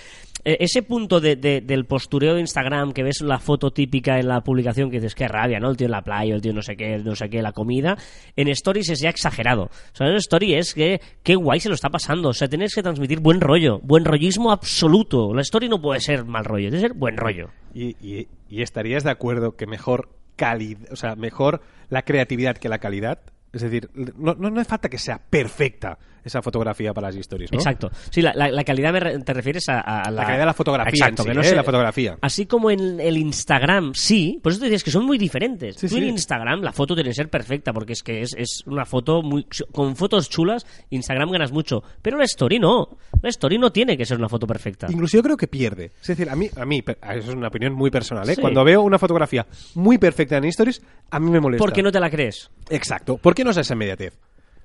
[0.45, 4.28] Eh, ese punto de, de- del postureo de Instagram, que ves la foto típica en
[4.28, 5.69] la publicación, que dices, qué rabia, ¿no?
[5.69, 7.97] El tío en la playa, el tío no sé qué, no sé qué, la comida.
[8.36, 9.63] En stories es ya exagerado.
[9.63, 12.30] O sea, en story es que qué guay se lo está pasando.
[12.30, 15.34] O sea, tienes que transmitir buen rollo, buen rollismo absoluto.
[15.34, 17.49] La story no puede ser mal rollo, debe ser buen rollo.
[17.73, 22.69] Y, y- y estarías de acuerdo que mejor calidad, o sea, mejor la creatividad que
[22.69, 23.19] la calidad.
[23.52, 27.51] Es decir, no, no, no hace falta que sea perfecta esa fotografía para las stories,
[27.51, 27.58] ¿no?
[27.58, 27.89] Exacto.
[28.10, 30.53] Sí, la, la- la calidad me re- te refieres a, a La calidad de la
[30.53, 31.45] fotografía Exacto, sí, que no ¿eh?
[31.45, 32.17] sé- la fotografía.
[32.21, 34.39] Así como en el Instagram, sí.
[34.41, 35.75] Por eso te dices que son muy diferentes.
[35.75, 36.01] Sí, Tú sí.
[36.01, 39.21] en Instagram la foto tiene que ser perfecta porque es que es, es una foto
[39.21, 40.65] muy con fotos chulas.
[40.89, 42.97] Instagram ganas mucho, pero la story no.
[43.21, 44.88] La story no tiene que ser una foto perfecta.
[44.89, 45.91] Incluso yo creo que pierde.
[46.01, 48.36] Es decir, a mí, a mí, eso es una opinión muy personal, ¿eh?
[48.39, 51.63] Cuando veo una fotografía muy perfecta en stories, a mí me molesta.
[51.63, 52.49] Porque no te la crees.
[52.69, 53.17] Exacto.
[53.17, 54.17] ¿Por qué no es esa inmediatez?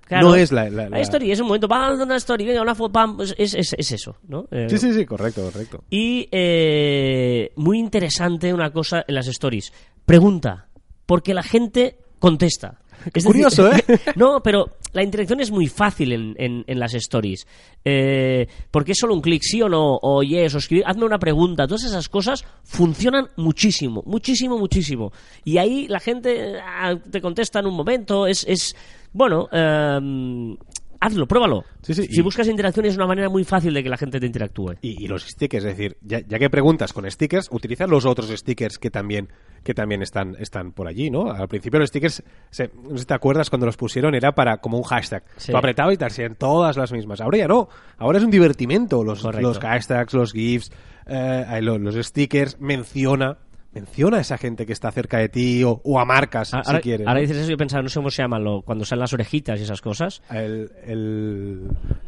[0.06, 0.28] Claro.
[0.28, 0.68] No es la...
[0.70, 3.54] la- la- story es un momento, pam, una story, venga, una foto, pam, es, es,
[3.54, 4.46] es- es eso, ¿no?
[4.50, 5.82] Eh, Sí, sí, sí, correcto, correcto.
[5.90, 9.72] Y eh, muy interesante una cosa en las stories.
[10.04, 10.68] Pregunta,
[11.06, 12.80] porque la gente contesta.
[13.12, 13.85] Es curioso, ¿eh?
[14.16, 17.46] no, pero la interacción es muy fácil en, en- en las stories.
[17.85, 21.18] Eh, porque es solo un clic, sí o no, o yes, o escribir, hazme una
[21.18, 21.66] pregunta.
[21.66, 25.12] Todas esas cosas funcionan muchísimo, muchísimo, muchísimo.
[25.44, 28.26] Y ahí la gente ah, te contesta en un momento.
[28.26, 28.74] Es, es
[29.12, 30.57] bueno, eh,
[31.06, 31.64] hazlo, pruébalo.
[31.82, 34.18] Sí, sí, si y- buscas interacción es una manera muy fácil de que la gente
[34.20, 34.74] te interactúe.
[34.82, 38.28] Y, y los stickers, es decir, ya, ya que preguntas con stickers, utiliza los otros
[38.30, 39.28] stickers que también,
[39.62, 41.30] que también están, están por allí, ¿no?
[41.30, 44.58] Al principio los stickers, se- no sé si te acuerdas, cuando los pusieron era para
[44.58, 45.24] como un hashtag.
[45.36, 45.52] Sí.
[45.52, 47.20] Lo apretabas y te hacían todas las mismas.
[47.20, 47.68] Ahora ya no.
[47.98, 49.04] Ahora es un divertimento.
[49.04, 49.46] Los, Correcto.
[49.48, 50.70] los hashtags, los GIFs,
[51.06, 53.38] eh, lo- los, stickers, menciona.
[53.74, 56.82] Menciona a esa gente que está cerca de ti o, o a marcas, Ahora, si
[56.82, 57.06] quieres.
[57.06, 59.58] ahora dices eso y pensaba, no sé cómo se llama, lo, cuando salen las orejitas
[59.58, 60.22] y esas cosas.
[60.30, 61.60] El, el,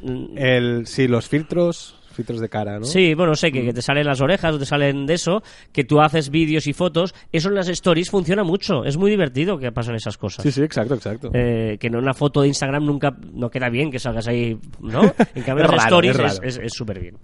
[0.02, 0.38] Mm.
[0.38, 2.84] el- sí, los filtros, filtros de cara, ¿no?
[2.86, 5.84] Sí, bueno, sé que, que te salen las orejas o te salen de eso, que
[5.84, 9.72] tú haces vídeos y fotos, eso en las stories funciona mucho, es muy divertido que
[9.72, 10.42] pasan esas cosas.
[10.42, 11.30] sí, sí, exacto, exacto.
[11.34, 15.02] Eh, que en una foto de Instagram nunca no queda bien que salgas ahí, ¿no?
[15.34, 16.42] En cambio, las stories raro.
[16.42, 17.16] es súper bien.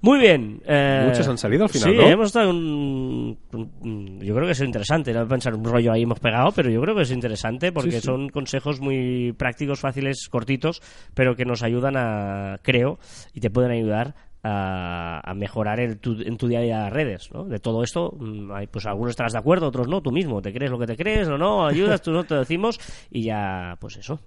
[0.00, 0.62] Muy bien.
[0.64, 2.02] eh, Muchos han salido al final, Sí, ¿no?
[2.08, 5.12] hemos estado un, un- Yo creo que es interesante.
[5.12, 8.00] No pensar un rollo ahí hemos pegado, pero yo creo que es interesante porque Sí,
[8.00, 8.06] sí.
[8.06, 10.80] son consejos muy prácticos, fáciles, cortitos,
[11.14, 12.98] pero que nos ayudan a, creo,
[13.34, 16.92] y te pueden ayudar a, a mejorar el tu- en tu día a día las
[16.92, 17.44] redes, ¿no?
[17.44, 20.52] De todo esto, mm, hay, pues algunos estarás de acuerdo, otros no, tú mismo, te
[20.52, 22.78] crees lo que te crees o no, ayudas, tú no te decimos,
[23.10, 24.20] y ya, pues eso.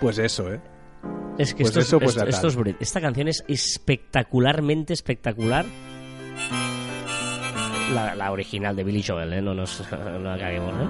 [0.00, 0.60] Pues eso, ¿eh?
[1.38, 5.64] Es que Pues esto, es- eso, pues esta canción es espectacularmente espectacular.
[7.92, 9.42] La, la original de Billy Joel, ¿eh?
[9.42, 10.88] No nos no la caguemos, ¿eh?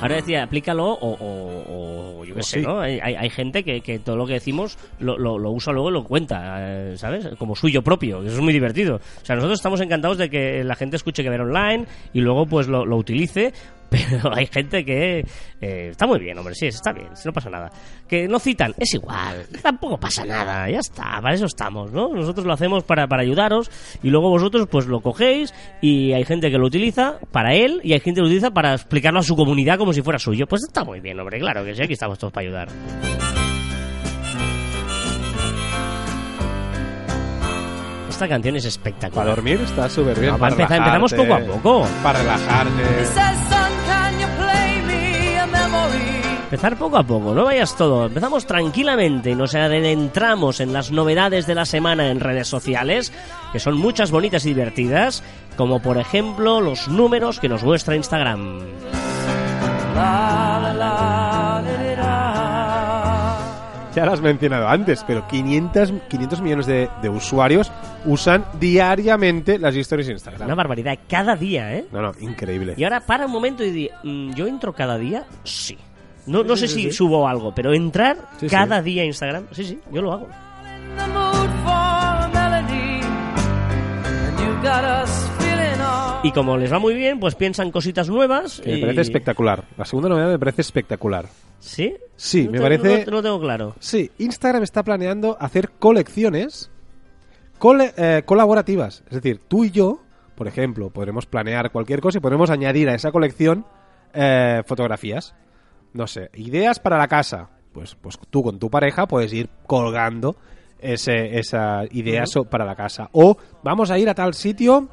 [0.00, 2.66] Ahora decía, aplícalo o, o- o yo qué sé, sí.
[2.66, 2.80] ¿no?
[2.80, 5.92] Hay, hay- gente que, que todo lo que decimos lo, lo- lo usa luego y
[5.92, 7.28] lo cuenta, eh, ¿sabes?
[7.38, 8.96] Como suyo propio, eso es muy divertido.
[8.96, 12.46] O sea, nosotros estamos encantados de que la gente escuche que ver online y luego
[12.46, 13.52] pues lo, lo utilice,
[13.94, 15.20] pero hay gente que
[15.60, 17.70] eh, está muy bien, hombre, sí, está bien, si no pasa nada.
[18.08, 22.08] Que no citan, es igual, tampoco pasa nada, ya está, para eso estamos, ¿no?
[22.08, 23.70] Nosotros lo hacemos para, para ayudaros
[24.02, 27.92] y luego vosotros pues lo cogéis y hay gente que lo utiliza para él y
[27.92, 30.46] hay gente que lo utiliza para explicarlo a su comunidad como si fuera suyo.
[30.46, 32.68] Pues está muy bien, hombre, claro que sí, aquí estamos todos para ayudar.
[38.14, 39.24] Esta canción es espectacular.
[39.24, 40.32] Para dormir está súper bien.
[40.32, 41.88] No, para empezar, empezamos poco a poco.
[42.00, 43.02] Para relajarte.
[46.54, 48.06] Empezar poco a poco, no vayas todo.
[48.06, 53.12] Empezamos tranquilamente y nos adentramos en las novedades de la semana en redes sociales,
[53.52, 55.24] que son muchas bonitas y divertidas,
[55.56, 58.60] como por ejemplo los números que nos muestra Instagram.
[59.96, 63.36] La, la, la, la, la, la.
[63.96, 67.72] Ya lo has mencionado antes, pero 500, 500 millones de, de usuarios
[68.04, 70.46] usan diariamente las historias de Instagram.
[70.46, 71.86] Una barbaridad, cada día, ¿eh?
[71.90, 72.74] No, no, increíble.
[72.76, 75.24] Y ahora para un momento y di, mm, ¿yo entro cada día?
[75.42, 75.76] Sí.
[76.26, 78.16] No, no sé si subo algo, pero entrar
[78.50, 80.28] cada día a Instagram, sí, sí, yo lo hago.
[86.22, 88.60] Y como les va muy bien, pues piensan cositas nuevas.
[88.60, 89.64] Que me parece espectacular.
[89.76, 91.26] La segunda novedad me parece espectacular.
[91.60, 91.94] ¿Sí?
[92.16, 93.74] Sí, No me te- parece- No, tengo claro.
[93.78, 96.70] Sí, Instagram está planeando hacer colecciones
[97.58, 99.02] cole- eh, colaborativas.
[99.08, 100.00] Es decir, tú y yo,
[100.34, 103.66] por ejemplo, podremos planear cualquier cosa y podremos añadir a esa colección
[104.14, 105.34] eh, fotografías.
[105.94, 107.48] No sé, ideas para la casa.
[107.72, 110.36] Pues, pues tú con tu pareja puedes ir colgando
[110.78, 113.08] ese, esa idea so- para la casa.
[113.12, 114.88] O vamos a ir a tal sitio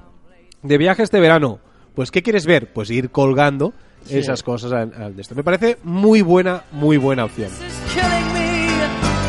[0.63, 1.59] de viaje este verano.
[1.93, 2.71] Pues, ¿qué quieres ver?
[2.73, 3.73] Pues ir colgando
[4.05, 4.17] Sí.
[4.17, 5.35] esas cosas al, al de esto.
[5.35, 7.49] Me parece muy buena, muy buena opción.
[7.49, 8.67] is killing me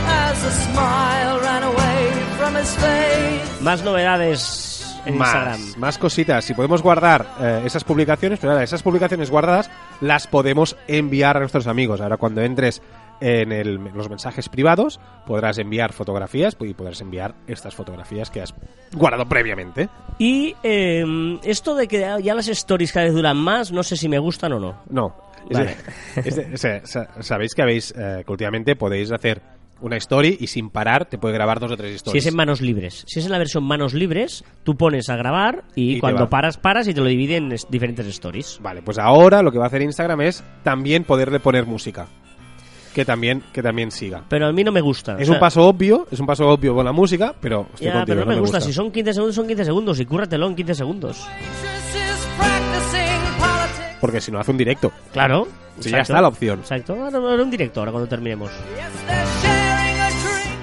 [0.08, 3.62] as a smile ran away from his face.
[3.62, 4.71] Más novedades
[5.06, 5.60] en Instagram.
[5.60, 6.44] más, más cositas.
[6.44, 11.40] Si podemos guardar eh, esas publicaciones, pero ahora esas publicaciones guardadas las podemos enviar a
[11.40, 12.00] nuestros amigos.
[12.00, 12.82] Ahora cuando entres
[13.20, 18.42] en, el- en los mensajes privados podrás enviar fotografías y podrás enviar estas fotografías que
[18.42, 18.52] has
[18.92, 19.88] guardado previamente.
[20.18, 24.08] Y eh, esto de que ya las stories cada vez duran más, no sé si
[24.08, 24.76] me gustan o no.
[24.90, 25.14] No,
[25.50, 25.76] Es Vale.
[26.16, 29.40] de- es de- sea, sa- sabéis que habéis eh, que últimamente podéis hacer
[29.82, 32.24] una story y sin parar te puede grabar dos o tres Si stories.
[32.24, 33.04] es en manos libres.
[33.06, 36.88] Si es en la versión manos libres, tú pones a grabar y, cuando paras, paras
[36.88, 38.58] y te lo divide en es- diferentes stories.
[38.62, 42.06] Vale, pues ahora lo que va a hacer Instagram es también poderle poner música.
[42.94, 44.22] Que también, que también siga.
[44.28, 45.14] Pero a mí no me gusta.
[45.14, 47.86] Es O sea, un paso obvio, es un paso obvio con la música, pero estoy
[47.86, 48.58] Ya, contigo, pero no me gusta.
[48.58, 48.66] gusta.
[48.68, 49.98] Si son 15 segundos, son 15 segundos.
[49.98, 51.26] Y cúrratelo en 15 segundos.
[53.98, 54.92] Porque si no hace un directo.
[55.12, 55.48] Claro.
[55.78, 56.58] Sí, ya está la opción.
[56.58, 56.92] Exacto.
[56.94, 58.50] Ahora ahora un directo, ahora cuando terminemos.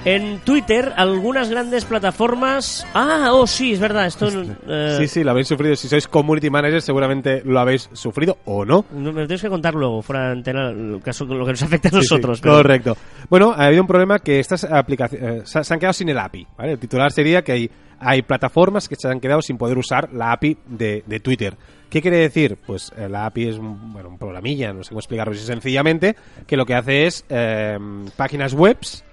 [0.06, 2.86] En Twitter, algunas grandes plataformas.
[2.94, 4.06] Ah, oh, sí, es verdad.
[4.06, 4.28] Esto.
[4.66, 5.76] eh, Sí, sí, lo habéis sufrido.
[5.76, 8.86] Si sois community manager, seguramente lo habéis sufrido o no.
[8.92, 11.62] no, Me lo tienes que contar luego, fuera de antena, el caso, lo que nos
[11.62, 12.40] afecta a Sí, sí, nosotros.
[12.40, 12.96] pero- correcto.
[13.28, 16.46] Bueno, ha habido un problema que estas aplicaciones se, se han quedado sin el API.
[16.56, 16.72] ¿vale?
[16.72, 20.32] El titular sería que hay, hay plataformas que se han quedado sin poder usar la
[20.32, 21.58] API de, de Twitter.
[21.90, 22.56] ¿Qué quiere decir?
[22.66, 26.56] Pues eh, la API es un, bueno, un programilla, no sé cómo explicarlo sencillamente, que
[26.56, 27.76] lo que hace es eh,
[28.16, 29.04] páginas webs.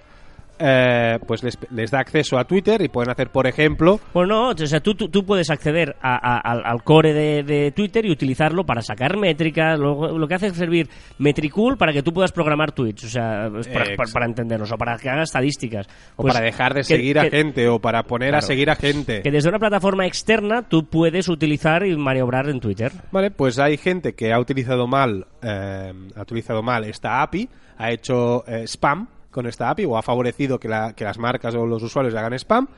[0.58, 4.56] Eh, pues les, les da acceso a Twitter y pueden hacer, por ejemplo, Bueno, o
[4.56, 8.10] sea, tú, tú, tú puedes acceder a- a- al, al core de, de Twitter y
[8.10, 9.78] utilizarlo para sacar métricas.
[9.78, 13.48] Lo, lo que hace es servir Metricool para que tú puedas programar tweets, o sea,
[13.72, 15.86] para, para- para entendernos, o para que haga estadísticas.
[16.16, 18.76] o Pues para dejar de que- seguir a gente o para poner a seguir a
[18.76, 19.22] gente.
[19.22, 22.92] Que desde una plataforma externa tú puedes utilizar y maniobrar en Twitter.
[23.12, 27.90] Vale, pues hay gente que ha utilizado mal, eh, ha utilizado mal esta API, ha
[27.90, 31.66] hecho eh, spam con esta API o ha favorecido que, la- que las marcas o
[31.66, 32.68] los usuarios hagan spam.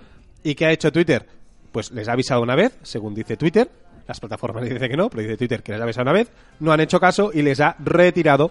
[0.42, 1.26] ¿Y qué ha hecho Twitter?
[1.72, 3.70] Pues les ha avisado una vez, según dice Twitter.
[4.08, 6.30] Las plataformas dicen que no, pero dice Twitter que les ha avisado una vez.
[6.60, 8.50] No han hecho caso y les ha retirado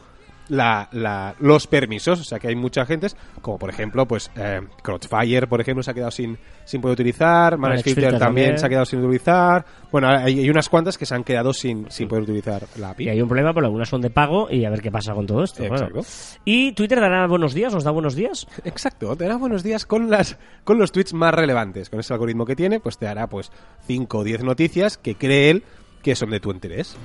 [0.50, 2.20] la, la- los permisos.
[2.20, 3.08] O sea que hay mucha gente,
[3.42, 7.58] como por ejemplo, pues eh, Crossfire, por ejemplo, se ha quedado sin, sin poder utilizar.
[7.58, 7.84] Manage
[8.20, 9.66] también, se ha quedado sin utilizar.
[9.92, 13.06] Bueno, hay, hay unas cuantas que se han quedado sin, sin poder utilizar la API.
[13.06, 15.26] Y hay un problema, pero algunas son de pago y a ver qué pasa con
[15.26, 15.64] todo esto.
[15.64, 16.02] Exacto.
[16.46, 18.48] Y Twitter dará buenos días, nos da buenos días.
[18.66, 21.90] Exacto, te dará buenos días con las con los tweets más relevantes.
[21.90, 23.52] Con ese algoritmo que tiene, pues te dará pues
[23.88, 25.64] 5 o 10 noticias que cree él
[26.02, 26.96] que son de tu interés.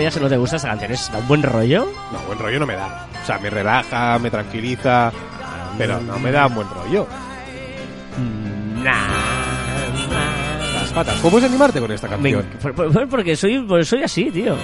[0.00, 1.86] Días, si no te gusta esta canción, es da un buen rollo.
[2.12, 3.06] No, buen rollo no me da.
[3.22, 5.12] O sea, me relaja, me tranquiliza,
[5.78, 7.06] pero no me da buen rollo.
[10.74, 11.16] Las patas.
[11.20, 12.44] ¿Cómo puedes animarte con esta Me- canción?
[12.74, 14.56] por- por- porque soy, porque soy así, tío.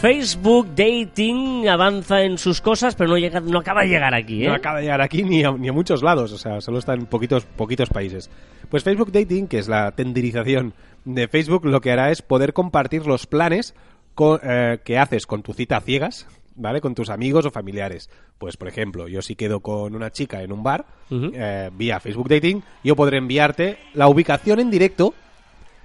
[0.00, 4.48] Facebook Dating avanza en sus cosas, pero no llega, no acaba de llegar aquí, ¿eh?
[4.48, 6.94] No acaba de llegar aquí ni a, ni a muchos lados, o sea, solo está
[6.94, 8.30] en poquitos, poquitos países.
[8.70, 10.72] Pues Facebook Dating, que es la tenderización
[11.04, 13.74] de Facebook, lo que hará es poder compartir los planes
[14.18, 16.26] co- eh, que haces con tu cita a ciegas,
[16.56, 16.80] ¿vale?
[16.80, 18.10] Con tus amigos o familiares.
[18.36, 21.30] Pues, por ejemplo, yo si quedo con una chica en un bar, Ujú.
[21.34, 25.14] eh, vía Facebook Dating, yo podré enviarte la ubicación en directo,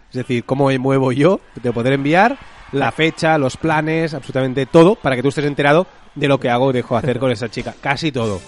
[0.10, 2.40] es decir, cómo me muevo yo, te podré enviar
[2.72, 6.66] la fecha, los planes, absolutamente todo, para que tú estés enterado de lo que hago
[6.66, 7.76] o dejo hacer con esa chica.
[7.80, 8.42] Casi todo.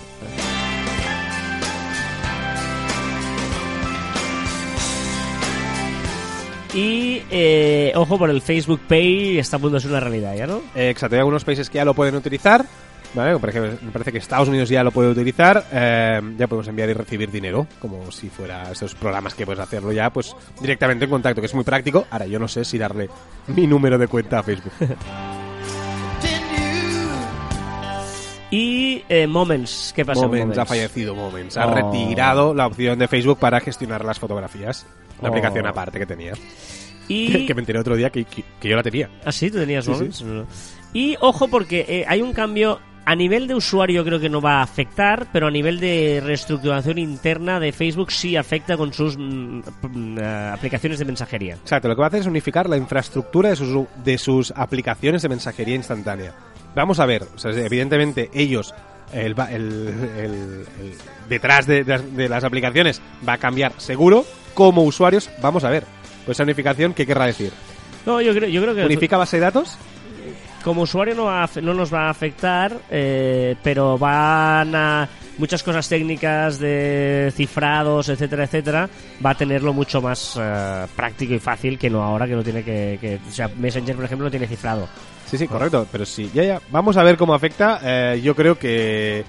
[6.75, 10.45] Y, eh, ojo, por el Facebook Pay está a punto de ser una realidad, ¿ya
[10.45, 10.61] no?
[10.75, 12.65] Exacto, hay algunos países que ya lo pueden utilizar.
[13.13, 13.39] ¿Vale?
[13.39, 15.65] Por ejemplo, me parece que Estados Unidos ya lo puede utilizar.
[15.71, 19.93] eh, ya podemos enviar y recibir dinero, como si fuera esos programas que puedes hacerlo
[19.93, 22.05] ya, pues directamente en contacto, que es muy práctico.
[22.11, 23.09] Ahora, yo no sé si darle
[23.47, 24.73] mi número de cuenta a Facebook.
[28.51, 30.59] Y eh, Moments, ¿qué pasa en Moments, Moments?
[30.59, 31.57] ha fallecido Moments.
[31.57, 31.73] Ha Oh.
[31.73, 34.85] retirado la opción de Facebook para gestionar las fotografías.
[35.21, 35.28] Oh.
[35.28, 36.34] aplicación aparte que tenía.
[37.08, 37.45] Y...
[37.47, 39.10] que me enteré otro día que, que- que yo la tenía.
[39.23, 40.23] Ah, sí, tú tenías Sí, Moments.
[40.93, 42.80] Y ojo, porque eh, hay un cambio.
[43.08, 46.97] A nivel de usuario creo que no va a afectar, pero a nivel de reestructuración
[46.97, 51.54] interna de Facebook sí afecta con sus mm, mm, eh, aplicaciones de mensajería.
[51.54, 55.21] Exacto, lo que va a hacer es unificar la infraestructura de sus, de sus aplicaciones
[55.21, 56.34] de mensajería instantánea.
[56.73, 58.73] Vamos a ver, o sea, evidentemente ellos,
[59.13, 60.93] el, el- el- el-
[61.30, 64.25] detrás de, de las- de las aplicaciones va a cambiar seguro.
[64.55, 65.83] Como usuarios, vamos a ver.
[66.25, 67.51] Pues esa unificación, ¿qué querrá decir?
[68.07, 69.77] No, yo creo, yo creo que ¿Unifica base de datos?
[70.63, 75.61] como usuario no, va a no nos va a afectar, eh, pero van a muchas
[75.61, 78.89] cosas técnicas de cifrados, etcétera, etcétera,
[79.23, 82.63] va a tenerlo mucho más eh, práctico y fácil que no ahora que no tiene
[82.63, 84.87] que, que- o sea, Messenger por ejemplo no tiene cifrado.
[85.29, 86.61] Sí, sí, correcto, pero sí, ya, ya.
[86.71, 87.79] Vamos a ver cómo afecta.
[87.83, 89.23] Eh, yo creo que,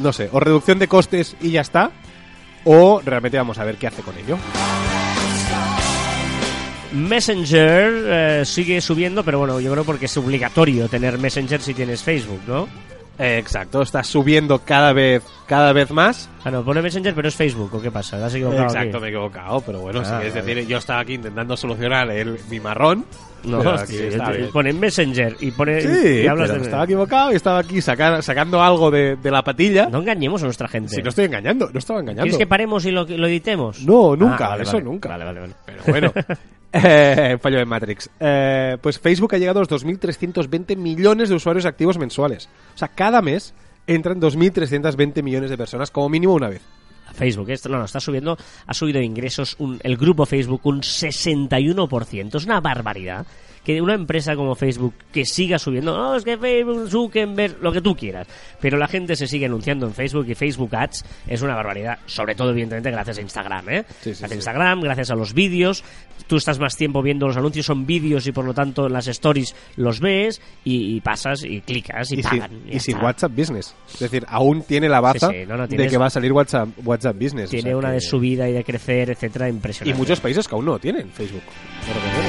[0.00, 1.90] no sé, o reducción de costes y ya está,
[2.64, 4.38] o realmente vamos a ver qué hace con ello.
[6.92, 12.02] Messenger eh, sigue subiendo, pero bueno, yo creo porque es obligatorio tener Messenger si tienes
[12.02, 12.68] Facebook, ¿no?
[13.18, 16.30] Eh, exacto, está subiendo cada vez, cada vez más.
[16.44, 18.16] Ah, no, pone Messenger, pero es Facebook, ¿o qué pasa?
[18.16, 19.00] ¿Te has equivocado Exacto, aquí?
[19.00, 22.38] me he equivocado, pero bueno, Ah, sí, es decir, yo estaba aquí intentando solucionar el,
[22.48, 23.04] mi marrón.
[23.44, 26.60] No, hostia, pone Messenger y pone Sí, y hablas de...
[26.60, 29.86] estaba equivocado y estaba aquí sacar- sacando algo de, de la patilla.
[29.88, 30.94] No engañemos a nuestra gente.
[30.94, 32.22] Si no estoy engañando, no estaba engañando.
[32.24, 33.84] ¿Quieres que paremos y lo, lo editemos?
[33.84, 34.84] No, nunca, Ah, vale, eso vale.
[34.84, 35.08] nunca.
[35.08, 35.52] Vale, vale, vale.
[35.66, 36.12] Pero bueno,
[36.72, 38.10] eh, fallo de Matrix.
[38.20, 42.48] Eh, pues Facebook ha llegado a los 2.320 millones de usuarios activos mensuales.
[42.74, 43.54] O sea, cada mes
[43.86, 46.62] entran 2.320 millones de personas, como mínimo una vez.
[47.14, 52.36] Facebook, esto no, no, está subiendo, ha subido ingresos un- el grupo Facebook un 61%,
[52.36, 53.26] es una barbaridad.
[53.68, 57.82] Que una empresa como Facebook que siga subiendo, no, es que Facebook, Zuckerberg, lo que
[57.82, 58.26] tú quieras,
[58.62, 62.34] pero la gente se sigue anunciando en Facebook y Facebook Ads es una barbaridad, sobre
[62.34, 63.84] todo evidentemente gracias a Instagram, ¿eh?
[64.00, 64.34] Sí, sí, gracias a.
[64.36, 65.84] Instagram, gracias a los vídeos,
[66.26, 69.54] tú estás más tiempo viendo los anuncios, son vídeos y por lo tanto las stories
[69.76, 72.48] los ves y, y pasas y clicas y, Y, pagan.
[72.48, 73.04] sin, y sin está.
[73.06, 73.74] WhatsApp Business.
[73.92, 77.16] Es decir, aún tiene la baza Sí, no, de que va a salir WhatsApp, WhatsApp
[77.20, 77.48] Business.
[77.48, 79.98] o Tiene sea una que- de subida y de crecer, etcétera, Y impresionante.
[79.98, 81.42] muchos países que aún no tienen Facebook.
[81.86, 82.27] Lo recordemos.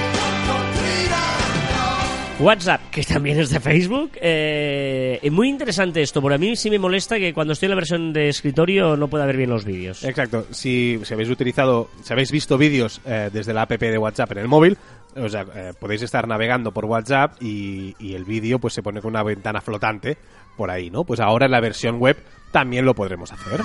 [2.40, 4.12] WhatsApp, que también es de Facebook.
[4.22, 7.76] Eh, muy interesante esto, porque a mí sí me molesta que cuando estoy en la
[7.76, 10.04] versión de escritorio no pueda ver bien los vídeos.
[10.04, 10.46] Exacto.
[10.52, 14.38] Si, si habéis utilizado, si habéis visto vídeos eh, desde la app de WhatsApp en
[14.40, 14.78] el móvil,
[15.16, 19.02] o sea, eh, podéis estar navegando por WhatsApp y, y el vídeo pues se pone
[19.02, 20.18] con una ventana flotante
[20.56, 21.04] por ahí, ¿no?
[21.04, 22.18] Pues ahora en la versión web
[22.52, 23.62] también lo podremos hacer.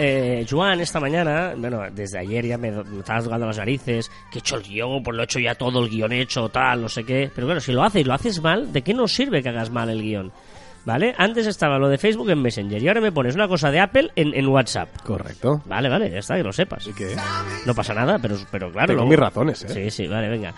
[0.00, 4.38] Eh, Joan, esta mañana, bueno, desde ayer ya me, me estaba tocando las narices, que
[4.38, 6.88] he hecho el guion, pues lo he hecho ya todo el guion hecho, tal, no
[6.88, 7.30] sé qué.
[7.34, 9.70] Pero claro, si lo haces y lo haces mal, ¿de qué nos sirve que hagas
[9.70, 10.30] mal el guion?
[10.84, 11.14] ¿Vale?
[11.18, 14.10] Antes estaba lo de Facebook en Messenger y ahora me pones una cosa de Apple
[14.16, 14.88] en, en WhatsApp.
[15.02, 15.60] Correcto.
[15.66, 16.88] Vale, vale, ya está, que lo sepas.
[16.96, 17.14] Que
[17.66, 18.86] No pasa nada, pero, pero claro.
[18.86, 19.68] tengo luego- mis razones, ¿eh?
[19.68, 20.54] Sí, sí, vale, venga.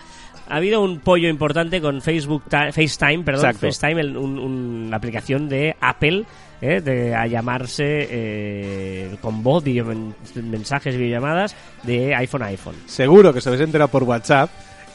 [0.47, 3.67] Ha habido un pollo importante con Facebook FaceTime, perdón, Exacto.
[3.67, 6.23] FaceTime, el- un- un- la aplicación de Apple,
[6.61, 6.81] ¿eh?
[6.81, 12.75] de a llamarse eh, con voz, videomen- mensajes, videollamadas de iPhone a iPhone.
[12.85, 14.49] Seguro que os habéis enterado por WhatsApp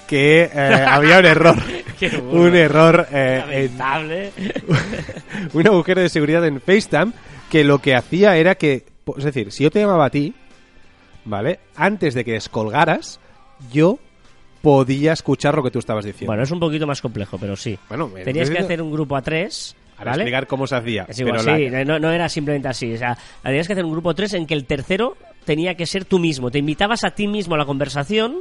[0.07, 1.57] que eh, había un error.
[2.31, 3.81] Un error eh, en,
[5.55, 7.13] un agujero de seguridad en FaceTime
[7.51, 8.85] que lo que hacía era que,
[9.17, 10.35] es decir, si yo te llamaba a ti,
[11.25, 11.61] ¿vale?
[11.75, 13.21] Antes de que descolgaras,
[13.73, 13.99] yo
[14.63, 16.31] podía escuchar lo que tú estabas diciendo.
[16.33, 17.79] Bueno, es un poquito más complejo, pero sí.
[17.89, 20.23] Bueno, Tenías que hacer un grupo a tres, ¿vale?
[20.23, 21.07] explicar cómo se hacía.
[21.09, 22.93] Es igual, pero sí, la- no, no era simplemente así.
[22.93, 26.05] O sea, tenías que hacer un grupo 3 en que el tercero tenía que ser
[26.05, 26.51] tú mismo.
[26.51, 28.37] Te invitabas a ti mismo a la conversación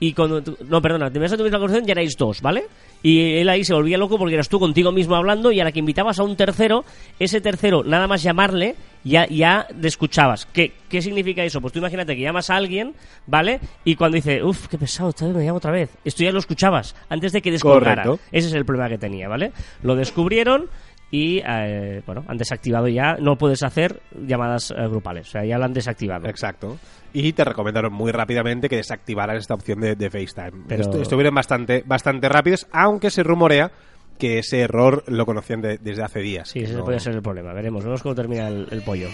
[0.00, 0.42] y cuando...
[0.42, 2.64] tú- no, perdona, te invitabas a tú mismo a la conversación y erais dos, ¿vale?
[3.02, 5.72] Y él ahí se volvía loco porque eras tú contigo mismo hablando y a la
[5.72, 6.84] que invitabas a un tercero,
[7.18, 10.46] ese tercero, nada más llamarle, ya, ya le escuchabas.
[10.46, 11.60] ¿Qué, ¿Qué significa eso?
[11.60, 12.94] Pues tú imagínate que llamas a alguien,
[13.26, 13.60] ¿vale?
[13.84, 15.90] Y cuando dice, uff, qué pesado, esta vez me llamo otra vez.
[16.04, 18.02] Esto ya lo escuchabas antes de que descolgara.
[18.04, 18.24] Correcto.
[18.32, 19.52] Ese es el problema que tenía, ¿vale?
[19.82, 20.66] Lo descubrieron
[21.10, 23.16] y, eh, bueno, han desactivado ya.
[23.20, 25.28] No puedes hacer llamadas eh, grupales.
[25.28, 26.26] O sea, ya lo han desactivado.
[26.26, 26.78] Exacto.
[27.12, 30.64] Y te recomendaron muy rápidamente que desactivaras esta opción de, de FaceTime.
[30.66, 33.70] Pero- Estu- estuvieron bastante, bastante rápidos, aunque se rumorea
[34.18, 36.48] que ese error lo conocían de- desde hace días.
[36.48, 37.52] Sí, ese no- puede ser el problema.
[37.52, 39.08] Veremos, veremos cómo termina el, el pollo.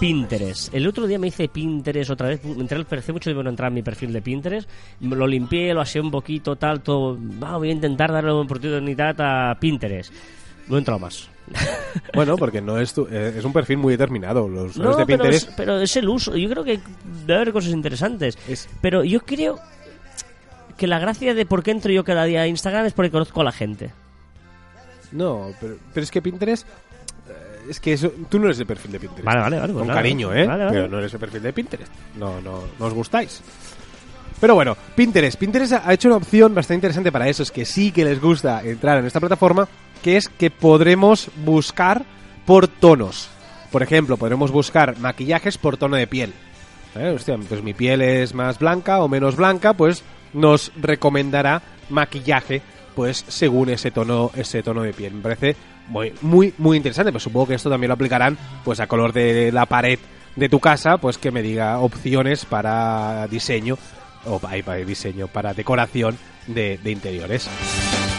[0.00, 0.74] Pinterest.
[0.74, 2.40] El otro día me hice Pinterest otra vez.
[2.44, 4.68] Entré, parecía mucho de bueno entrar en mi perfil de Pinterest.
[5.00, 7.16] Lo limpié, lo aseé un poquito, tal, todo.
[7.42, 10.12] Va, voy a intentar darle una oportunidad a Pinterest.
[10.68, 11.28] No he entrado más.
[12.14, 14.48] Bueno, porque no es, tu- eh, es un perfil muy determinado.
[14.48, 16.36] Los No, de pero Pinterest es, pero es el uso.
[16.36, 16.78] Yo creo que
[17.26, 18.36] debe haber cosas interesantes.
[18.48, 19.58] Es- Pero yo creo
[20.76, 23.40] que la gracia de por qué entro yo cada día a Instagram es porque conozco
[23.40, 23.90] a la gente.
[25.12, 26.66] No, pero, pero es que Pinterest.
[27.28, 29.24] eh, Es que eso, tú no eres el perfil de Pinterest.
[29.24, 30.00] Vale, vale, vale, pues Con nada.
[30.00, 30.46] cariño, ¿eh?
[30.46, 30.76] Vale, vale.
[30.76, 31.92] Pero no eres el perfil de Pinterest.
[32.16, 33.40] No, no, no os gustáis.
[34.40, 35.38] Pero bueno, Pinterest.
[35.38, 38.98] Pinterest ha hecho una opción bastante interesante para esos que sí que les gusta entrar
[38.98, 39.66] en esta plataforma,
[40.02, 42.04] que es que podremos buscar
[42.44, 43.28] por tonos.
[43.72, 46.32] Por ejemplo, podremos buscar maquillajes por tono de piel.
[46.94, 47.12] ¿Eh?
[47.14, 52.62] Hostia, pues mi piel es más blanca o menos blanca, pues nos recomendará maquillaje
[52.94, 55.14] pues según ese tono ese tono de piel.
[55.14, 55.56] Me parece
[55.88, 59.52] muy muy muy interesante, pues supongo que esto también lo aplicarán pues a color de
[59.52, 59.98] la pared
[60.34, 63.76] de tu casa, pues que me diga opciones para diseño
[64.26, 67.48] o para, diseño para decoración de, de interiores.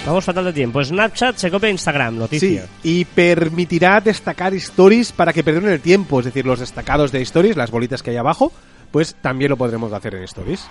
[0.05, 0.81] Vamos fatal de tiempo.
[0.83, 2.65] Snapchat se copia Instagram, Sí, noticia.
[2.81, 7.57] y permitirá destacar stories para que perdonen el tiempo, es decir, los destacados de stories,
[7.57, 8.53] las bolitas que hay abajo,
[8.91, 10.65] pues también lo podremos hacer en stories.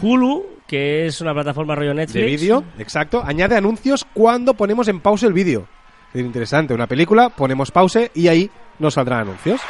[0.00, 2.20] Hulu, que es una plataforma rollo Netflix.
[2.20, 5.66] de vídeo, exacto, añade anuncios cuando ponemos en pausa el vídeo.
[6.12, 9.60] Es interesante, una película, ponemos pause y ahí nos saldrán anuncios.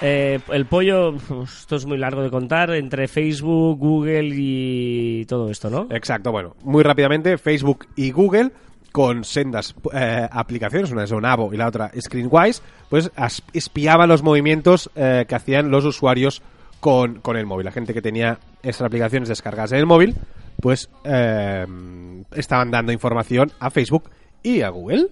[0.00, 5.68] Eh, el pollo, esto es muy largo de contar, entre Facebook, Google y todo esto,
[5.68, 5.86] ¿no?
[5.90, 8.52] Exacto, bueno, muy rápidamente, Facebook y Google,
[8.92, 13.10] con sendas eh, aplicaciones, una es Onavo y la otra Screenwise, pues
[13.52, 16.42] espiaban los movimientos eh, que hacían los usuarios
[16.80, 17.66] con, con el móvil.
[17.66, 20.16] La gente que tenía estas aplicaciones descargadas en el móvil,
[20.60, 21.66] pues eh,
[22.34, 24.10] estaban dando información a Facebook
[24.42, 25.08] y a Google.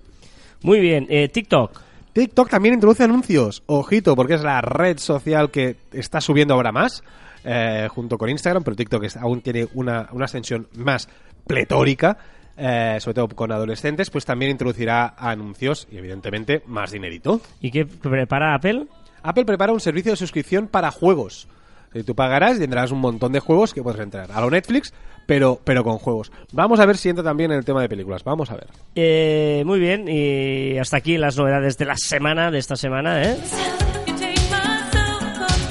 [0.63, 1.81] Muy bien, eh, TikTok.
[2.13, 3.63] TikTok también introduce anuncios.
[3.67, 7.05] Ojito, porque es la red social que está subiendo ahora más,
[7.45, 11.09] eh, junto con Instagram, pero TikTok aún tiene una, una extensión más
[11.47, 12.19] pletórica,
[12.57, 17.41] eh, sobre todo con adolescentes, pues también introducirá anuncios y evidentemente más dinerito.
[17.61, 18.87] ¿Y qué prepara Apple?
[19.23, 21.47] Apple prepara un servicio de suscripción para juegos.
[21.95, 24.31] Eh, Tú pagarás y tendrás un montón de juegos que puedes entrar.
[24.33, 24.93] A lo Netflix,
[25.27, 26.31] pero, pero con juegos.
[26.53, 28.25] Vamos a ver si entra también en el tema de películas.
[28.25, 28.67] Vamos a ver.
[28.95, 33.37] Eh, muy bien, y hasta aquí las novedades de la semana, de esta semana, ¿eh?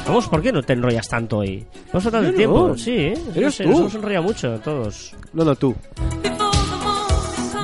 [0.05, 1.65] Vamos, ¿por qué no te enrollas tanto hoy?
[1.91, 2.77] Vamos a de Yo tiempo, no.
[2.77, 3.13] sí, ¿eh?
[3.35, 3.69] Eres No sé, tú.
[3.69, 5.15] Nos hemos enrollado mucho, todos.
[5.33, 5.75] No, no, tú.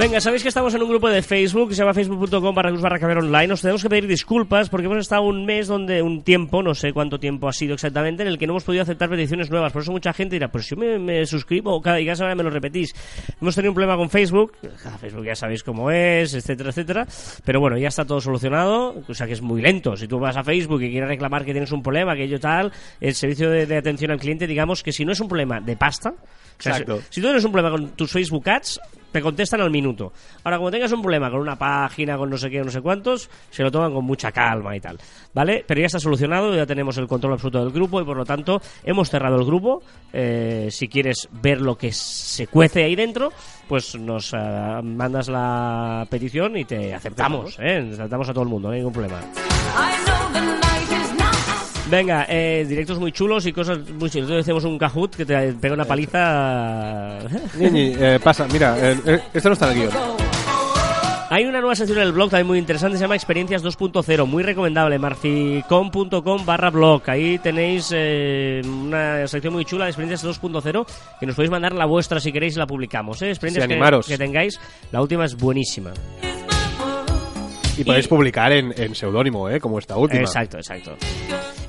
[0.03, 3.19] Venga, sabéis que estamos en un grupo de Facebook que se llama facebook.com barra barra
[3.19, 3.53] online.
[3.53, 6.91] Os tenemos que pedir disculpas porque hemos estado un mes donde, un tiempo, no sé
[6.91, 9.71] cuánto tiempo ha sido exactamente, en el que no hemos podido aceptar peticiones nuevas.
[9.71, 12.43] Por eso mucha gente dirá, pues yo me, me suscribo cada, y cada semana me
[12.43, 12.93] lo repetís.
[13.39, 17.07] Hemos tenido un problema con Facebook, Ah, Facebook ya sabéis cómo es, etcétera, etcétera.
[17.45, 19.95] Pero bueno, ya está todo solucionado, o sea que es muy lento.
[19.95, 22.73] Si tú vas a Facebook y quieres reclamar que tienes un problema, que yo tal,
[22.99, 25.77] el servicio de, de atención al cliente, digamos que si no es un problema de
[25.77, 26.97] pasta, o sea, Exacto.
[26.97, 28.81] si, si tú tienes un problema con tus Facebook Ads,
[29.13, 30.11] te contestan al minuto.
[30.43, 33.29] Ahora, como tengas un problema con una página, con no sé qué, no sé cuántos,
[33.51, 34.97] se lo toman con mucha calma y tal.
[35.33, 35.63] ¿Vale?
[35.65, 38.59] Pero ya está solucionado, ya tenemos el control absoluto del grupo y por lo tanto
[38.83, 39.83] hemos cerrado el grupo.
[40.11, 43.31] Eh, si quieres ver lo que se cuece ahí dentro,
[43.67, 47.57] pues nos ah, mandas la petición y te aceptamos.
[47.59, 47.87] ¿eh?
[47.93, 49.21] Aceptamos a todo el mundo, no hay ningún problema.
[51.93, 54.23] Venga, eh, directos muy chulos y cosas muy chulas.
[54.27, 57.19] Entonces hacemos un Kahoot que te pega una paliza.
[57.59, 60.01] Ñiñi, eh, pasa, mira, eh, esto no está en el guion.
[61.29, 64.41] Hay una nueva sección en el blog también muy interesante, se llama Experiencias 2.0, muy
[64.41, 67.03] recomendable, marficom.com barra blog.
[67.07, 70.85] Ahí tenéis eh, una sección muy chula de Experiencias 2.0
[71.19, 73.21] que nos podéis mandar la vuestra si queréis y la publicamos.
[73.21, 73.29] ¿eh?
[73.29, 74.07] Experiencias Sí, que- animaros.
[74.07, 74.59] que, tengáis,
[74.91, 75.91] la última es buenísima.
[77.77, 79.59] Y podéis publicar en, en seudónimo, ¿eh?
[79.59, 80.21] Como esta última.
[80.21, 80.95] Exacto, exacto.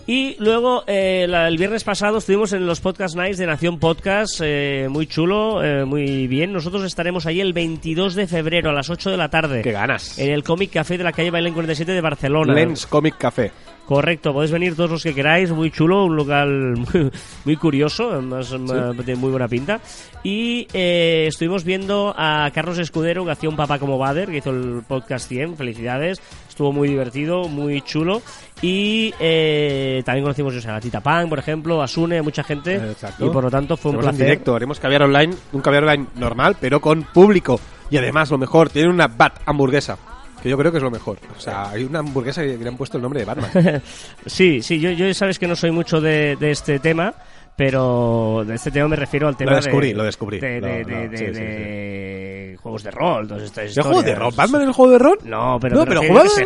[0.07, 4.39] Y luego, eh, la- el viernes pasado estuvimos en los Podcast Nights de Nación Podcast,
[4.45, 6.53] eh, muy chulo, eh, muy bien.
[6.53, 9.63] Nosotros estaremos ahí el 22 de febrero a las 8 de la tarde.
[9.63, 10.19] Qué ganas.
[10.19, 12.53] En el Comic Café de la calle Bailén 47 de Barcelona.
[12.53, 13.51] Lens Comic Café.
[13.87, 17.11] Correcto, podéis venir todos los que queráis, muy chulo, un local muy,
[17.45, 18.49] muy curioso, además
[19.05, 19.79] tiene muy buena pinta.
[20.23, 24.51] Y eh, estuvimos viendo a Carlos Escudero, que hacía un papá como Bader, que hizo
[24.51, 28.23] el podcast 100, felicidades, estuvo muy divertido, muy chulo.
[28.67, 32.77] Y eh, también conocimos a la Tita Pan, por ejemplo, a Sune, a mucha gente,
[32.77, 33.27] Exacto.
[33.27, 34.25] y por lo tanto fue un en placer.
[34.25, 37.61] directo, haremos caviar online, un caviar online normal, pero con público.
[37.91, 39.99] Y además, lo mejor, tiene una Bat hamburguesa.
[40.43, 41.19] Que yo creo que es lo mejor.
[41.37, 43.83] O sea, hay una hamburguesa que le han puesto el nombre de Batman.
[44.27, 47.13] Sí, sí, yo, yo sabes que no soy mucho de, de este tema,
[47.57, 50.41] pero de este tema me refiero al tema Lo descubrí, de, lo descubrí.
[50.41, 54.03] de, de- lo- de- de- sí, sí, de juegos de rol, todas estas ¿De juego
[54.03, 54.33] de rol?
[54.35, 55.19] ¿Batman el juego de rol?
[55.25, 56.01] No, pero, No, pero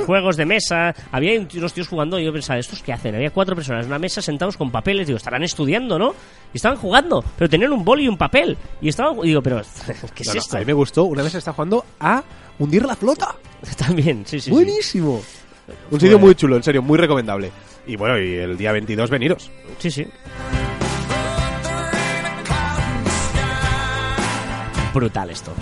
[0.04, 0.94] juegos de mesa.
[1.12, 3.14] Había un- unos tíos jugando y yo pensaba, ¿estos qué hacen?
[3.14, 5.06] Había cuatro personas en una mesa sentados con papeles.
[5.06, 6.14] Digo, estarán estudiando, ¿no?
[6.52, 8.56] Y estaban jugando, pero tenían un boli y un papel.
[8.80, 9.62] Y estaban, y digo, pero,
[10.14, 10.56] ¿qué es esto?
[10.56, 11.04] a mí me gustó.
[11.04, 12.22] Una vez se está jugando a
[12.58, 13.34] hundir la flota.
[13.78, 14.50] También, sí, sí, sí.
[14.50, 15.22] Buenísimo.
[15.90, 17.50] Un sitio muy chulo, en serio, muy recomendable.
[17.86, 19.50] Y bueno, y el día 22 veniros.
[19.78, 20.06] Sí, sí.
[24.98, 25.54] Brutal esto.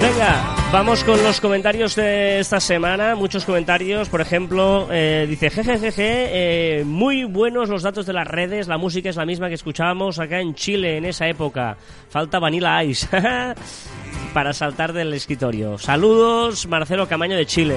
[0.00, 3.14] Venga, vamos con los comentarios de esta semana.
[3.14, 8.66] Muchos comentarios, por ejemplo, eh, dice jejejeje, eh, muy buenos los datos de las redes,
[8.66, 11.76] la música es la misma que escuchábamos acá en Chile en esa época.
[12.10, 13.06] Falta Vanilla Ice
[14.32, 15.78] para saltar del escritorio.
[15.78, 17.76] Saludos, Marcelo Camaño de Chile.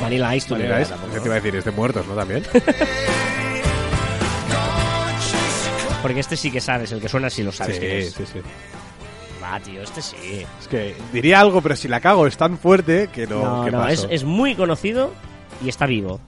[0.00, 1.56] Vanilla Ice, tú es, tampoco, ¿qué te iba a decir?
[1.56, 2.14] Es de muertos, ¿no?
[2.14, 2.42] También.
[6.02, 7.78] Porque este sí que sabes, el que suena sí lo sabes.
[7.78, 8.12] quién sí, es.
[8.12, 8.40] sí, sí.
[9.42, 10.44] Va, tío, este sí.
[10.60, 13.42] Es que diría algo, pero si la cago es tan fuerte que no.
[13.42, 15.12] No, ¿qué no, es muy conocido
[15.62, 16.20] y está vivo.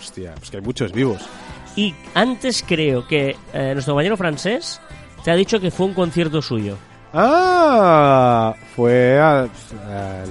[0.00, 1.28] Hostia, pues que hay muchos vivos.
[1.76, 4.80] Y antes creo que eh, nuestro compañero francés
[5.28, 6.78] te ha dicho que fue un concierto suyo.
[7.12, 9.50] Ah, fue al.
[9.90, 10.30] al-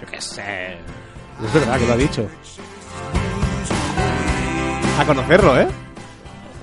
[0.00, 0.74] Yo qué sé.
[1.44, 2.28] Es verdad que lo ha dicho.
[5.00, 5.66] A conocerlo, ¿eh?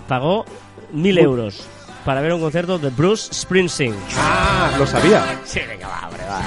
[0.07, 0.45] Pagó
[0.93, 1.67] mil euros
[2.05, 3.93] para ver un concierto de Bruce Springsteen.
[4.17, 5.21] Ah, lo sabía.
[5.43, 6.39] Sí, venga, va, hombre, va.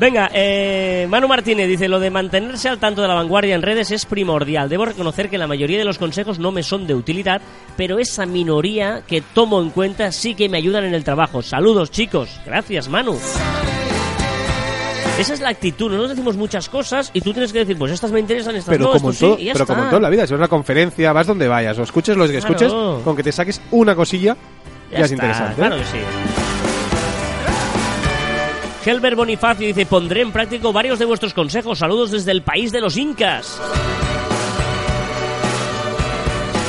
[0.00, 3.90] Venga, eh, Manu Martínez dice, lo de mantenerse al tanto de la vanguardia en redes
[3.90, 4.66] es primordial.
[4.70, 7.42] Debo reconocer que la mayoría de los consejos no me son de utilidad,
[7.76, 11.42] pero esa minoría que tomo en cuenta sí que me ayudan en el trabajo.
[11.42, 12.40] Saludos, chicos.
[12.46, 13.18] Gracias, Manu.
[15.18, 15.88] Esa es la actitud.
[15.90, 18.84] Nosotros decimos muchas cosas y tú tienes que decir, pues estas me interesan, estas Pero,
[18.86, 19.90] no, como, esto todo, sí, y ya pero como en está.
[19.90, 22.38] toda la vida, si vas a una conferencia, vas donde vayas, o escuches lo que
[22.38, 22.54] Claro.
[22.54, 22.72] escuches,
[23.04, 24.34] con que te saques una cosilla,
[24.90, 25.52] ya, Ya es está, interesante.
[25.52, 25.56] ¿eh?
[25.56, 26.49] Claro que sí.
[28.84, 31.78] Helber Bonifacio dice, pondré en práctico varios de vuestros consejos.
[31.78, 33.60] Saludos desde el país de los incas.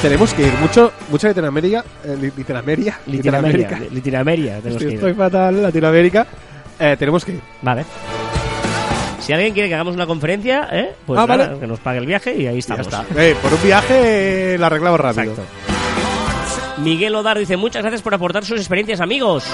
[0.01, 3.79] Tenemos que ir mucho, mucho Latinoamérica, eh, Latinoamérica, Latinoamérica.
[3.91, 4.57] Latinoamérica.
[4.57, 4.93] Estoy, que ir.
[4.95, 6.27] estoy fatal, Latinoamérica.
[6.79, 7.41] Eh, tenemos que ir.
[7.61, 7.85] Vale.
[9.19, 10.95] Si alguien quiere que hagamos una conferencia, ¿eh?
[11.05, 11.59] pues Ah, nada, vale.
[11.59, 12.87] que nos pague el viaje y ahí Ya estamos.
[12.87, 13.05] está.
[13.15, 15.33] Eh, por un viaje eh, la arreglamos rápido.
[15.33, 16.81] Exacto.
[16.81, 19.45] Miguel Odar dice, muchas gracias por aportar sus experiencias, amigos.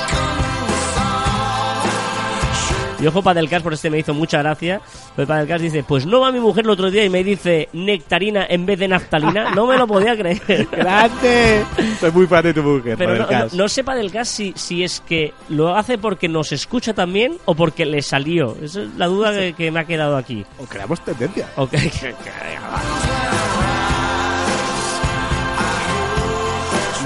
[3.00, 4.82] Y ojo, Padelcas, por este me hizo mucha gracia.
[5.16, 8.45] Pues Padelcas dice, pues no va mi mujer el otro día y me dice nectarina
[8.50, 9.52] en vez de naftalina.
[9.54, 10.68] No me lo podía creer.
[10.72, 11.64] ¡Grande!
[12.00, 13.54] Soy muy fan de tu mujer, Pero no, Padelcas.
[13.54, 17.54] no, no sé Padelcas si, si es que lo hace porque nos escucha también o
[17.56, 18.56] porque le salió.
[18.62, 20.43] Esa es la duda que, que me ha quedado aquí.
[20.58, 21.48] O creamos tendencia.
[21.56, 22.16] Ok, que- que-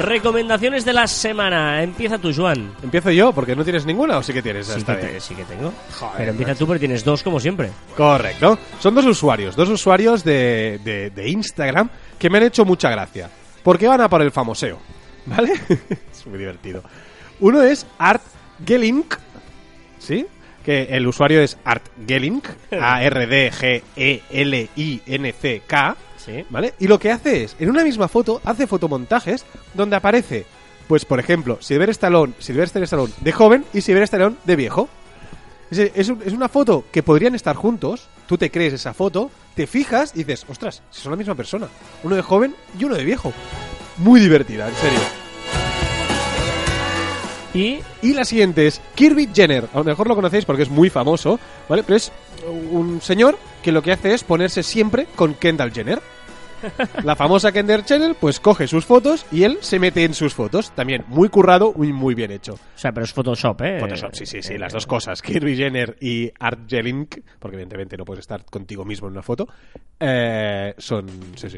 [0.01, 1.81] Recomendaciones de la semana.
[1.83, 2.73] Empieza tú, Joan.
[2.83, 3.31] ¿Empiezo yo?
[3.33, 5.71] Porque no tienes ninguna o sí que tienes Sí que, te- sí que tengo.
[5.99, 7.69] Joder, Pero empieza tú porque tienes dos como siempre.
[7.95, 8.57] Correcto.
[8.79, 11.89] Son dos usuarios, dos usuarios de, de- de Instagram
[12.19, 13.29] que me han hecho mucha gracia.
[13.63, 14.79] Porque van a por el famoseo.
[15.25, 15.53] ¿Vale?
[16.11, 16.83] es muy divertido.
[17.39, 18.23] Uno es Art
[18.65, 19.15] Gelink.
[19.99, 20.25] ¿Sí?
[20.65, 22.47] Que el usuario es Art Gelink.
[22.71, 22.77] E
[24.71, 25.95] A-R-D-G-E-L-I-N-C-K.
[26.49, 26.73] ¿Vale?
[26.79, 30.45] Y lo que hace es, en una misma foto, hace fotomontajes donde aparece,
[30.87, 34.89] pues por ejemplo, Silver Stallone, Sylvester Stallone de joven y Silver Stallone de viejo.
[35.69, 39.67] Es, es es una foto que podrían estar juntos, tú te crees esa foto, te
[39.67, 41.67] fijas y dices, ostras, si son la misma persona.
[42.03, 43.33] Uno de joven y uno de viejo.
[43.97, 44.99] Muy divertida, en serio.
[47.53, 49.67] Y Y la siguiente es Kirby Jenner.
[49.73, 51.83] A lo mejor lo conocéis porque es muy famoso, ¿vale?
[51.83, 52.11] Pero es
[52.71, 56.01] un señor que lo que hace es ponerse siempre con Kendall Jenner.
[57.03, 60.71] La famosa Kendall Jenner, pues coge sus fotos y él se mete en sus fotos.
[60.71, 62.53] También muy currado y muy bien hecho.
[62.53, 63.79] O sea, pero es Photoshop, ¿eh?
[63.79, 65.21] Photoshop, sí, sí, sí, Eh, las dos cosas.
[65.21, 69.47] Kirby Jenner y Art Jelink, porque evidentemente no puedes estar contigo mismo en una foto,
[69.99, 71.57] eh, son, sí, sí.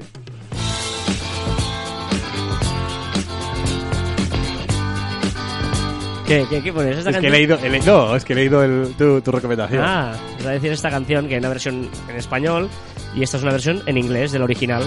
[6.34, 6.98] ¿Qué, qué, qué pones?
[6.98, 7.32] ¿Esta Es que he canción?
[7.34, 9.82] leído, he le- no, es que he leído el- tu, tu recomendación.
[9.84, 12.70] Ah, os a decir esta canción que hay una versión en español
[13.16, 14.84] y esta es una versión en inglés del original.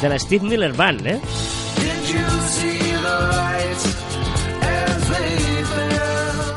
[0.00, 1.20] De la Steve Miller Band, ¿eh?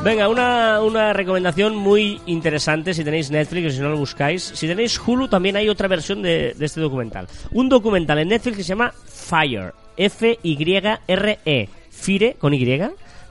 [0.03, 4.41] Venga, una, una recomendación muy interesante si tenéis Netflix o si no lo buscáis.
[4.43, 7.27] Si tenéis Hulu también hay otra versión de, de este documental.
[7.51, 9.73] Un documental en Netflix que se llama Fire.
[9.97, 11.69] F-Y-R-E.
[11.91, 12.79] Fire con Y,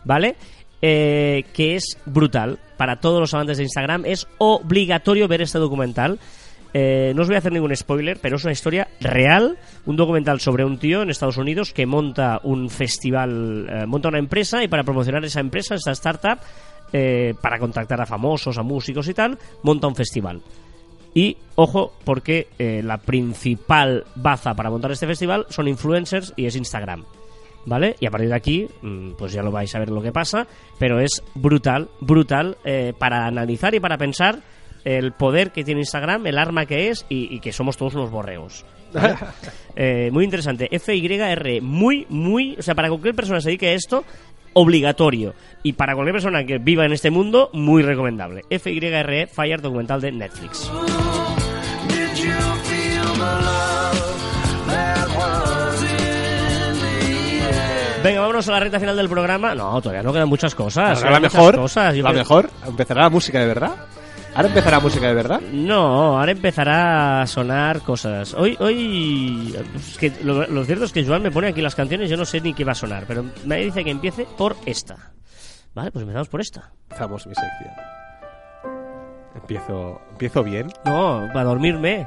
[0.04, 0.36] ¿vale?
[0.80, 2.58] Eh, que es brutal.
[2.76, 6.20] Para todos los amantes de Instagram es obligatorio ver este documental.
[6.72, 10.38] Eh, no os voy a hacer ningún spoiler, pero es una historia real, un documental
[10.38, 14.68] sobre un tío en Estados Unidos que monta un festival, eh, monta una empresa y
[14.68, 16.38] para promocionar esa empresa, esa startup,
[17.42, 20.40] para contactar a famosos, a músicos y tal, monta un festival.
[21.12, 27.04] Y ojo, porque la principal baza para montar este festival son influencers y es Instagram.
[27.66, 27.96] ¿Vale?
[28.00, 30.46] Y a partir de aquí, mm, pues ya lo vais a ver lo que pasa,
[30.78, 34.40] pero es brutal, brutal eh, para analizar y para pensar
[34.84, 38.10] el poder que tiene Instagram, el arma que es y, y que somos todos unos
[38.10, 38.64] borreos.
[38.92, 39.16] ¿vale?
[39.80, 40.68] Eh, muy interesante.
[40.76, 42.56] FYR, muy, muy.
[42.58, 44.04] O sea, para cualquier persona que se dedique a esto,
[44.54, 45.34] obligatorio.
[45.62, 48.42] Y para cualquier persona que viva en este mundo, muy recomendable.
[48.50, 50.68] FYRE, Fire, documental de Netflix.
[58.02, 59.54] Venga, vámonos a la recta final del programa.
[59.54, 60.98] No, todavía no quedan muchas cosas.
[60.98, 61.94] Ahora la mejor, cosas.
[61.96, 63.72] La creo- mejor, empezará la música de verdad.
[64.34, 65.40] Ahora empezará la música de verdad.
[65.52, 68.34] No, ahora empezará a sonar cosas.
[68.34, 72.08] Hoy, hoy, es que lo, lo cierto es que Joan me pone aquí las canciones,
[72.08, 74.96] yo no sé ni qué va a sonar, pero me dice que empiece por esta.
[75.74, 76.70] Vale, pues empezamos por esta.
[76.84, 77.74] Empezamos mi sección.
[79.34, 80.68] Empiezo, empiezo bien.
[80.84, 82.06] No, para dormirme.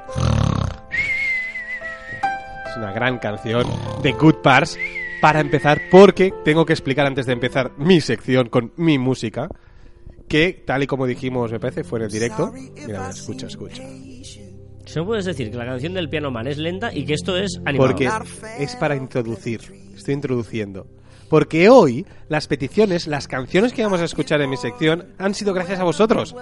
[2.69, 3.65] Es una gran canción
[4.01, 4.77] de Good Parts
[5.21, 9.47] para empezar, porque tengo que explicar antes de empezar mi sección con mi música,
[10.27, 12.51] que tal y como dijimos, me parece, fue en el directo.
[12.85, 13.83] Mira, escucha, escucha.
[13.83, 17.37] Si no puedes decir que la canción del Piano Man es lenta y que esto
[17.37, 17.91] es animado.
[17.91, 18.09] Porque
[18.59, 19.61] es para introducir.
[19.95, 20.87] Estoy introduciendo.
[21.31, 25.53] Porque hoy las peticiones, las canciones que vamos a escuchar en mi sección han sido
[25.53, 26.35] gracias a vosotros.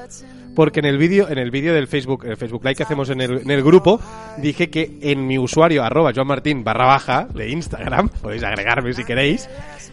[0.55, 3.21] Porque en el vídeo, en el vídeo del Facebook, el Facebook Live que hacemos en
[3.21, 4.01] el, en el grupo,
[4.37, 9.47] dije que en mi usuario arroba joanmartin barra baja de Instagram, podéis agregarme si queréis,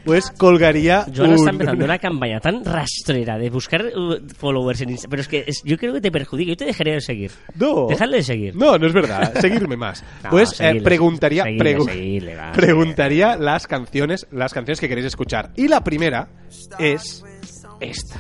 [0.07, 4.91] pues colgaría Joan está un- empezando una campaña tan rastrera de buscar uh, followers en
[4.91, 5.11] Instagram.
[5.11, 6.49] Pero es que es- yo creo que te perjudica.
[6.51, 7.33] Yo te dejaría de seguir.
[7.57, 7.89] No.
[7.89, 8.57] Dejadle de seguir.
[8.57, 9.35] No, no es verdad.
[9.41, 10.03] Seguirme más.
[10.25, 15.51] No, pues eh, preguntaría, seguidle, pregu- va, preguntaría las canciones, las canciones que queréis escuchar.
[15.57, 16.29] Y la primera
[16.79, 17.23] es
[17.81, 18.17] esta.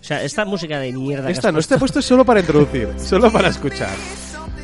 [0.00, 1.26] O sea, esta música de mierda.
[1.26, 3.90] que Esta has no está puesto solo para introducir, solo para escuchar.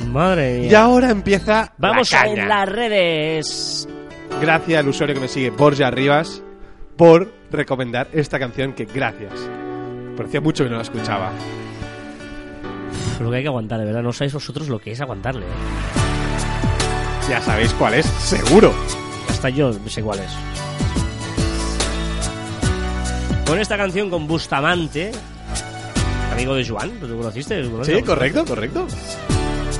[0.08, 0.70] Madre mía.
[0.70, 2.42] Y ahora empieza Vamos la a caña.
[2.42, 3.88] en las redes.
[4.40, 6.42] Gracias al usuario que me sigue, Borja Rivas,
[6.96, 9.32] por recomendar esta canción que gracias.
[10.16, 11.32] Parecía mucho que no la escuchaba.
[13.20, 14.02] Lo que hay que aguantar, de verdad.
[14.02, 15.46] No sabéis vosotros lo que es aguantarle.
[15.46, 15.50] ¿eh?
[17.28, 18.74] Ya sabéis cuál es, seguro.
[19.28, 20.30] Hasta yo sé cuál es.
[23.46, 25.12] Con esta canción con Bustamante,
[26.32, 27.62] amigo de Joan, ¿tú lo conociste?
[27.62, 27.96] ¿Lo conoces?
[27.96, 28.86] Sí, correcto, correcto.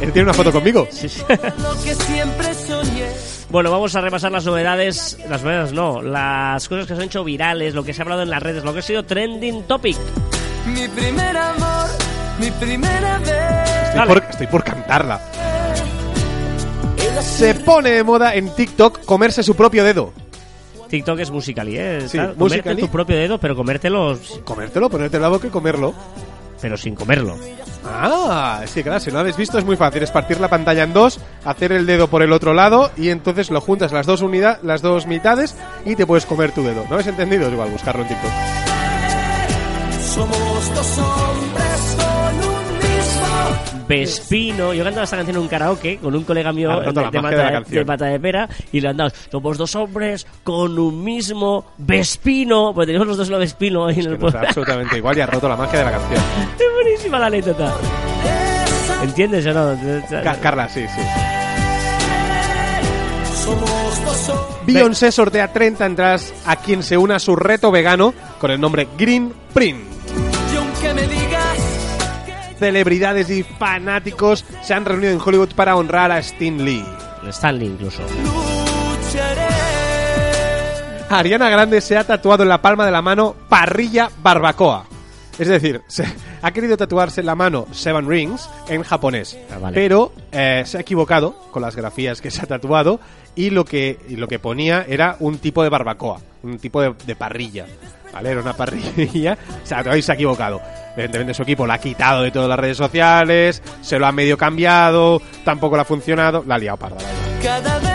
[0.00, 0.86] Él tiene una foto conmigo.
[0.90, 1.22] Sí, sí.
[1.28, 3.33] Lo que siempre soñé.
[3.50, 7.22] Bueno, vamos a repasar las novedades, las novedades no, las cosas que se han hecho
[7.24, 9.96] virales, lo que se ha hablado en las redes, lo que ha sido trending topic.
[10.66, 11.86] Mi primer amor,
[12.40, 13.88] mi primera vez.
[13.88, 15.20] Estoy por, estoy por cantarla.
[17.20, 20.12] Se pone de moda en TikTok comerse su propio dedo.
[20.88, 22.00] TikTok es Musical.ly, ¿eh?
[22.08, 22.80] Sí, comerte Musical.ly.
[22.82, 25.94] tu propio dedo, pero comértelo, Comértelo, ponerte en la boca y comerlo.
[26.64, 27.36] Pero sin comerlo.
[27.84, 30.02] Ah, es que claro, si no lo habéis visto es muy fácil.
[30.02, 33.50] Es partir la pantalla en dos, hacer el dedo por el otro lado y entonces
[33.50, 35.54] lo juntas las dos unidades, las dos mitades
[35.84, 36.86] y te puedes comer tu dedo.
[36.88, 37.48] ¿No habéis entendido?
[37.48, 38.30] Es igual, buscarlo en TikTok.
[40.14, 41.63] Somos dos hombres.
[43.88, 47.20] Vespino, yo cantaba esta canción en un karaoke con un colega mío de, la de
[47.20, 51.66] mata, de de Mata de Pera y le andamos, somos dos hombres con un mismo
[51.78, 54.38] Vespino, pues tenemos los dos lo Vespino ahí en el pueblo.
[54.40, 56.22] absolutamente igual y ha roto la magia de la canción.
[56.58, 57.74] Es buenísima la anécdota.
[59.02, 59.78] ¿Entiendes o no?
[60.22, 61.00] Ca- Carla, sí, sí.
[63.44, 64.66] Somos dos hombres.
[64.66, 68.88] Beyoncé sortea 30 entradas a quien se una a su reto vegano con el nombre
[68.96, 69.80] Green Print.
[70.52, 71.06] Y aunque me
[72.58, 76.84] Celebridades y fanáticos se han reunido en Hollywood para honrar a Sting Lee.
[77.28, 78.02] Stanley incluso.
[78.02, 79.42] lucharé.
[81.10, 84.86] Ariana Grande se ha tatuado en la palma de la mano parrilla barbacoa.
[85.38, 86.06] Es decir, se-
[86.42, 89.36] ha querido tatuarse en la mano Seven Rings en japonés.
[89.52, 89.74] Ah, vale.
[89.74, 93.00] Pero eh, se ha equivocado con las grafías que se ha tatuado
[93.34, 96.94] y lo que, y lo que ponía era un tipo de barbacoa, un tipo de,
[97.04, 97.66] de parrilla.
[98.14, 98.30] ¿Vale?
[98.30, 99.36] Era una parrilla.
[99.62, 100.62] O sea, todavía se ha equivocado.
[100.92, 104.38] Evidentemente su equipo la ha quitado de todas las redes sociales, se lo ha medio
[104.38, 106.44] cambiado, tampoco le ha funcionado.
[106.46, 106.96] La ha liado parda.
[106.98, 107.42] la.
[107.42, 107.94] Cada.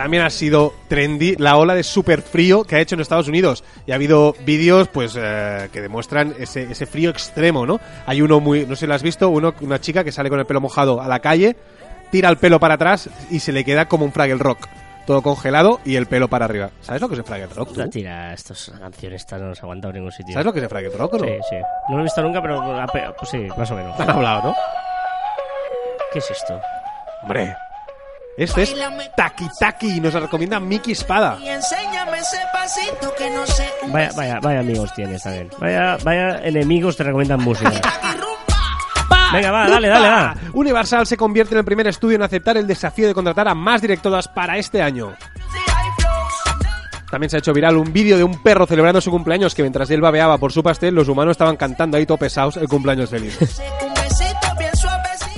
[0.00, 3.64] También ha sido trendy la ola de super frío que ha hecho en Estados Unidos.
[3.86, 7.80] Y ha habido vídeos pues eh, que demuestran ese, ese frío extremo, ¿no?
[8.06, 10.40] Hay uno muy, no sé si lo has visto, uno, una chica que sale con
[10.40, 11.54] el pelo mojado a la calle,
[12.10, 14.68] tira el pelo para atrás y se le queda como un Fraggle Rock.
[15.10, 16.70] Todo congelado y el pelo para arriba.
[16.82, 17.74] ¿Sabes lo que es el Fraggle Rock?
[17.74, 17.90] tú?
[17.90, 20.34] Tira, estas canciones esta no nos ha aguantado en ningún sitio.
[20.34, 21.24] ¿Sabes lo que es el Fraggle Rock o no?
[21.24, 21.56] Sí, sí.
[21.88, 22.86] No lo he visto nunca, pero ah,
[23.18, 23.98] pues sí, más o menos.
[23.98, 24.56] Han hablado, ¿no?
[26.12, 26.60] ¿Qué es esto?
[27.22, 27.56] Hombre.
[28.36, 28.76] Este es
[29.16, 31.38] Taki Taki y nos la recomienda Miki Espada.
[31.42, 33.68] Y enséñame ese pasito que no sé.
[33.82, 35.50] un Vaya, vaya, vaya amigos tienes también.
[35.58, 37.72] Vaya, vaya enemigos te recomiendan música.
[39.32, 40.36] Venga, va, dale, dale, va.
[40.52, 43.80] Universal se convierte en el primer estudio en aceptar el desafío de contratar a más
[43.82, 45.12] directoras para este año.
[47.10, 49.90] También se ha hecho viral un vídeo de un perro celebrando su cumpleaños que mientras
[49.90, 53.36] él babeaba por su pastel, los humanos estaban cantando ahí topesados el cumpleaños feliz.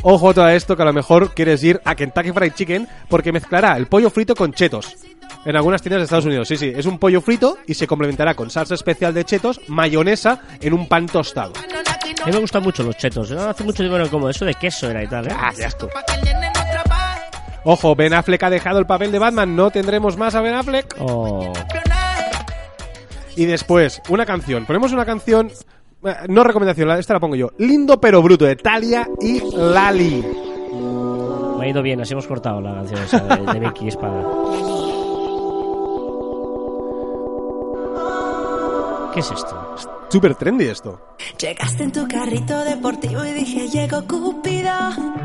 [0.03, 3.76] Ojo a esto que a lo mejor quieres ir a Kentucky Fried Chicken porque mezclará
[3.76, 4.97] el pollo frito con chetos.
[5.45, 8.34] En algunas tiendas de Estados Unidos, sí, sí, es un pollo frito y se complementará
[8.34, 11.53] con salsa especial de chetos, mayonesa en un pan tostado.
[12.23, 13.31] A mí me gustan mucho los chetos.
[13.31, 13.43] ¿no?
[13.43, 15.27] Hace mucho tiempo no como eso de queso era y tal.
[15.27, 15.35] ¿eh?
[15.37, 15.89] Ah, qué asco.
[17.64, 20.97] Ojo, Ben Affleck ha dejado el papel de Batman, no tendremos más a Ben Affleck.
[20.99, 21.53] Oh.
[23.37, 24.66] Y después, una canción.
[24.66, 25.51] Ponemos una canción.
[26.05, 27.51] eh, No recomendación, esta la pongo yo.
[27.59, 30.25] Lindo pero bruto de Talia y Lali.
[31.59, 34.25] Me ha ido bien, así hemos cortado la canción esa de, de Mickey Espada.
[39.14, 39.61] ¿Qué es esto?
[40.12, 41.00] Súper trendy esto.
[41.40, 44.70] Llegaste en tu carrito deportivo y dije, llegó Cupido.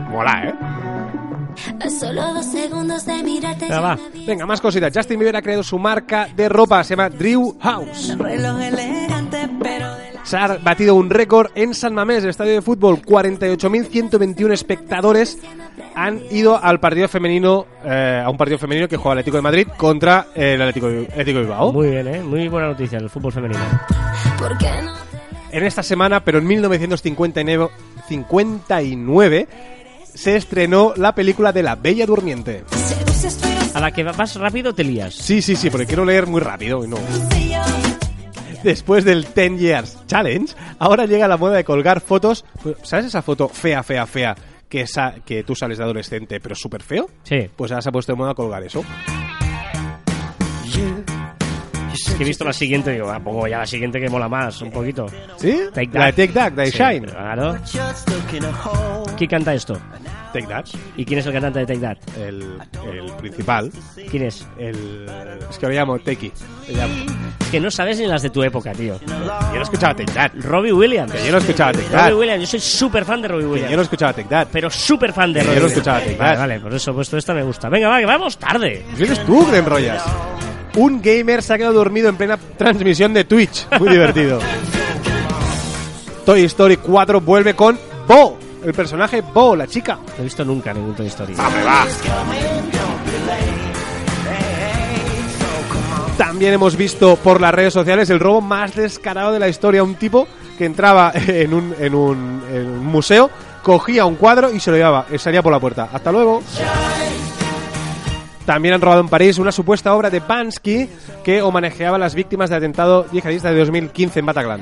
[0.10, 1.90] Mola, ¿eh?
[1.90, 3.68] Solo dos segundos de mirarte.
[3.68, 4.00] Va.
[4.14, 4.26] vi.
[4.26, 4.94] Venga, más cositas.
[4.96, 6.86] Justin Bieber ha creado su marca de ropa.
[6.86, 8.16] Se llama Drew House.
[10.28, 13.02] Se ha batido un récord en San Mamés, el estadio de fútbol.
[13.02, 15.40] 48.121 espectadores
[15.96, 19.42] han ido al partido femenino, eh, a un partido femenino que juega el Atlético de
[19.42, 21.72] Madrid contra el Atlético, Atlético de Bilbao.
[21.72, 22.22] Muy bien, ¿eh?
[22.22, 23.62] Muy buena noticia el fútbol femenino.
[24.38, 24.94] ¿Por qué no?
[25.50, 27.70] En esta semana, pero en 1959,
[28.10, 29.48] 59,
[30.14, 32.66] se estrenó la película de La Bella Durmiente.
[33.74, 35.16] A la que vas rápido te lías.
[35.16, 36.98] Sí, sí, sí, porque quiero leer muy rápido y no.
[38.68, 42.44] Después del 10 Years Challenge, ahora llega la moda de colgar fotos.
[42.84, 44.36] ¿Sabes esa foto fea, fea, fea?
[44.68, 47.10] Que, esa, que tú sales de adolescente, pero súper feo.
[47.24, 47.50] Sí.
[47.56, 48.84] Pues ahora se ha puesto de moda colgar eso.
[51.94, 54.62] Es que he visto la siguiente digo, ah, pongo ya la siguiente que mola más,
[54.62, 55.06] un poquito.
[55.38, 55.62] ¿Sí?
[55.74, 56.16] Take La de That.
[56.16, 57.08] Take That, de Sí, Shine.
[57.08, 57.56] Claro.
[59.16, 59.80] ¿Quién canta esto?
[60.42, 60.66] Take That.
[60.96, 61.98] ¿Y quién es el cantante de Take That?
[62.18, 63.72] El, el principal.
[64.10, 64.46] ¿Quién es?
[64.58, 65.06] El,
[65.50, 66.32] es que lo llamo Teki.
[66.68, 69.00] Es que no sabes ni las de tu época, tío.
[69.08, 70.32] Yo no escuchaba Take That.
[70.42, 71.12] Robbie Williams.
[71.14, 72.10] Que yo no escuchaba Take That.
[72.10, 73.72] Robbie Williams, yo soy súper fan de Robbie Que Williams.
[73.72, 74.48] yo no escuchaba Take That.
[74.52, 75.78] Pero súper fan de Que yo Robbie no Williams.
[75.78, 76.38] escuchaba Take That.
[76.40, 77.70] vale, por eso, puesto esta me gusta.
[77.70, 78.86] Venga, va, que vamos tarde.
[78.90, 80.04] Pues eres tú te enrollas.
[80.76, 83.66] Un gamer se ha quedado dormido en plena transmisión de Twitch.
[83.80, 84.40] Muy divertido.
[86.26, 88.38] Toy Story 4 vuelve con Bo,
[88.68, 89.96] el personaje Bo, la chica.
[89.96, 91.36] No he visto nunca ningún Toy Story.
[91.40, 91.88] ¡Hombre, va!
[96.18, 99.84] También hemos visto por las redes sociales el robo más descarado de la historia.
[99.84, 103.30] Un tipo que entraba en un, en un, en un museo,
[103.64, 105.06] cogía un cuadro y se lo llevaba.
[105.18, 105.88] Salía por la puerta.
[105.94, 106.44] Hasta luego.
[108.46, 110.90] También han robado en París una supuesta obra de Bansky
[111.24, 114.62] que homenajeaba a las víctimas del atentado yihadista de 2015 en Bataclan.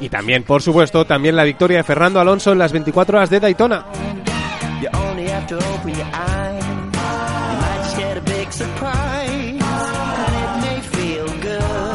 [0.00, 3.40] Y también, por supuesto, también la victoria de Fernando Alonso en las 24 horas de
[3.40, 3.84] Daytona.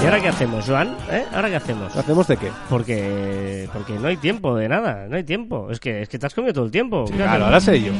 [0.01, 0.95] ¿Y ahora qué hacemos, Joan?
[1.09, 1.25] ¿Eh?
[1.33, 1.95] ¿Ahora qué hacemos?
[1.95, 2.51] ¿Hacemos de qué?
[2.69, 5.71] Porque porque no hay tiempo de nada, no hay tiempo.
[5.71, 7.05] Es que es que te has comido todo el tiempo.
[7.05, 7.45] ¿Qué Claro, hacemos?
[7.47, 7.91] ahora sé yo.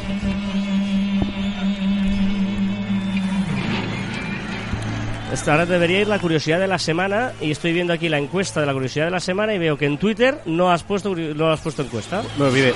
[5.47, 8.65] Ahora debería ir la curiosidad de la semana y estoy viendo aquí la encuesta de
[8.65, 11.61] la curiosidad de la semana y veo que en Twitter no has puesto no has
[11.61, 12.23] puesto encuesta.
[12.37, 12.73] Me olvidé.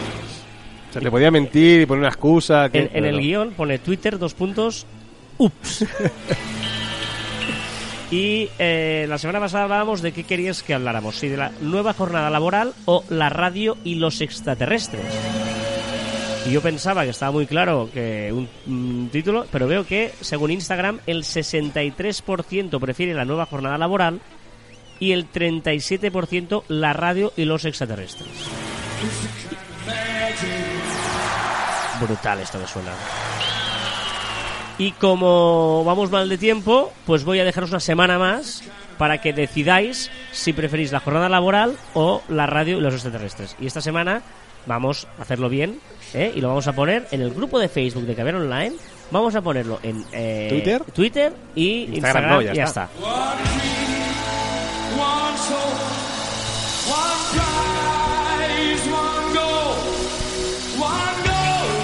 [0.91, 2.69] Se te podía mentir y poner una excusa.
[2.69, 3.21] que- En, el no.
[3.21, 4.85] guion pone Twitter dos puntos
[5.37, 5.85] ups.
[8.11, 11.93] y eh, la semana pasada hablábamos de qué querías que habláramos, si de la nueva
[11.93, 15.03] jornada laboral o la radio y los extraterrestres.
[16.45, 20.51] Y yo pensaba que estaba muy claro que un, un título, pero veo que, según
[20.51, 24.21] Instagram, el 63% prefiere la nueva jornada laboral
[24.99, 28.27] y el 37% la radio y los extraterrestres.
[32.01, 32.91] Brutal esto me suena.
[34.77, 38.63] Y como vamos mal de tiempo, pues voy a dejaros una semana más
[38.97, 43.57] para que decidáis si preferís la jornada laboral o la radio y los extraterrestres.
[43.59, 44.21] Y esta semana
[44.65, 45.79] vamos a hacerlo bien
[46.13, 46.31] ¿eh?
[46.35, 48.75] y lo vamos a poner en el grupo de Facebook de Caber Online.
[49.11, 50.83] Vamos a ponerlo en eh, ¿Twitter?
[50.93, 52.29] Twitter y Instagram Instagram.
[52.31, 52.89] no, ya y ya está.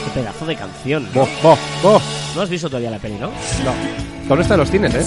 [0.05, 1.07] Qué pedazo de canción.
[1.13, 2.01] Bo, bo, bo.
[2.35, 3.27] No has visto todavía la peli, ¿no?
[3.27, 3.73] No.
[4.27, 5.03] ¿Dónde están los cines, eh?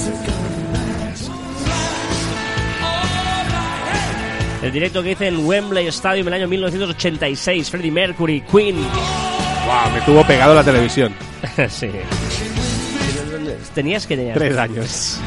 [4.62, 7.70] El directo que hice en Wembley Stadium en el año 1986.
[7.70, 8.76] Freddie Mercury, Queen.
[8.76, 11.14] Wow, me tuvo pegado la televisión.
[11.68, 11.90] sí.
[13.74, 14.34] Tenías que tener.
[14.36, 15.20] Tres años.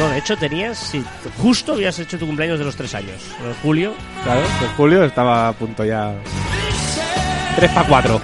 [0.00, 1.04] No, de hecho tenías, sí,
[1.40, 3.14] justo habías hecho tu cumpleaños de los tres años.
[3.44, 3.94] En julio.
[4.24, 6.14] Claro, en julio estaba a punto ya.
[7.56, 8.20] 3 para 4.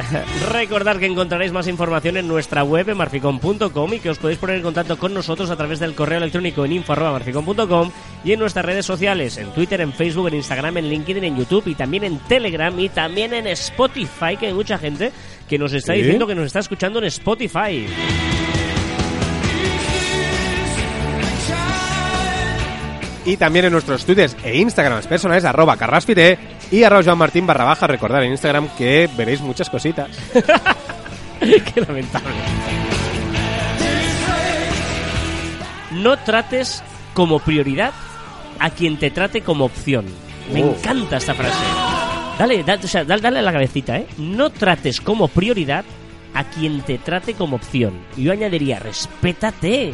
[0.53, 4.57] Recordad que encontraréis más información en nuestra web en marficom.com y que os podéis poner
[4.57, 7.91] en contacto con nosotros a través del correo electrónico en info.marficom.com
[8.25, 11.69] y en nuestras redes sociales, en Twitter, en Facebook, en Instagram, en LinkedIn, en YouTube
[11.69, 15.13] y también en Telegram y también en Spotify, que hay mucha gente
[15.49, 17.87] que nos está diciendo que nos está escuchando en Spotify.
[23.31, 26.37] Y también en nuestros twitters e instagrams personales, arroba carraspire
[26.73, 27.87] y arroba Joan Martín barra baja.
[27.87, 30.09] Recordad en Instagram que veréis muchas cositas.
[31.41, 32.27] Qué lamentable.
[35.93, 36.83] No trates
[37.15, 37.93] como prioridad
[38.59, 40.07] a quien te trate como opción.
[40.53, 40.75] Me Oh.
[40.77, 41.55] encanta esta frase.
[42.39, 44.07] Dale, dale, o sea, dale, dale a la cabecita, ¿eh?
[44.19, 45.85] No trates como prioridad
[46.35, 47.93] a quien te trate como opción.
[48.17, 49.93] Yo añadiría, respétate.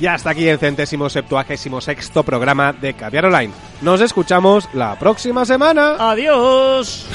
[0.00, 3.52] Y hasta aquí el centésimo septuagésimo sexto programa de Caviar Online.
[3.82, 5.96] Nos escuchamos la próxima semana.
[5.98, 7.06] Adiós.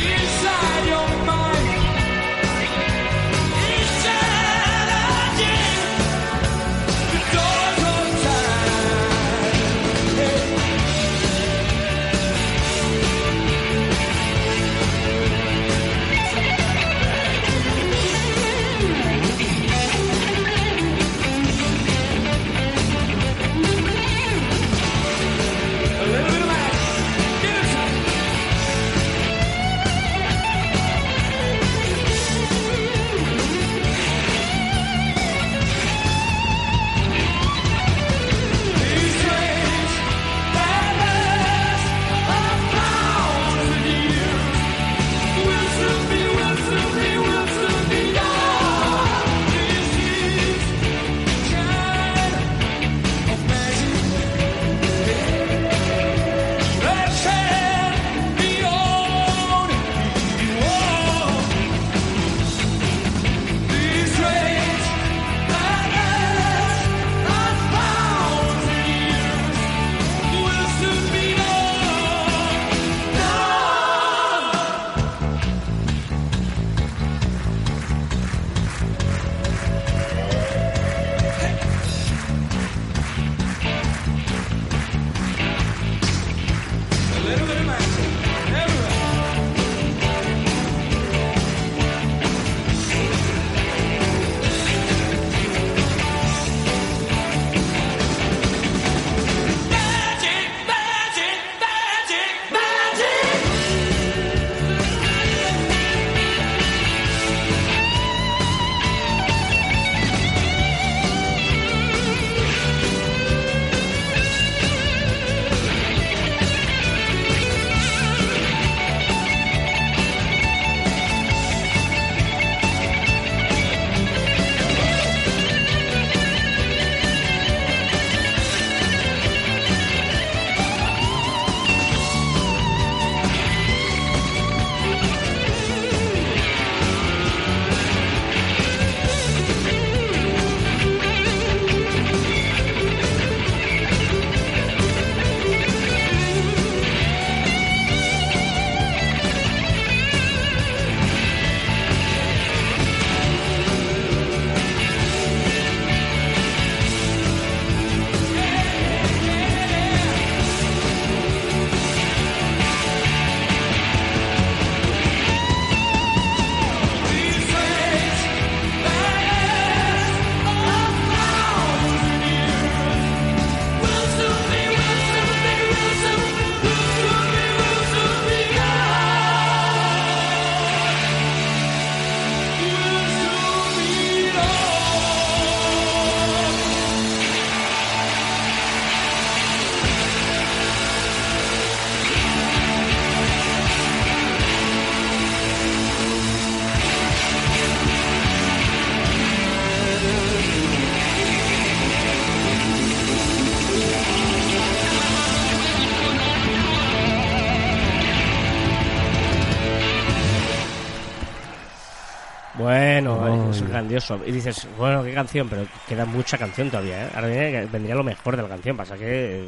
[213.84, 214.20] Grandioso.
[214.26, 217.10] Y dices, bueno, qué canción, pero queda mucha canción todavía, ¿eh?
[217.14, 217.28] Ahora
[217.72, 218.78] vendría lo mejor de la canción.
[218.78, 219.46] Pasa que eh,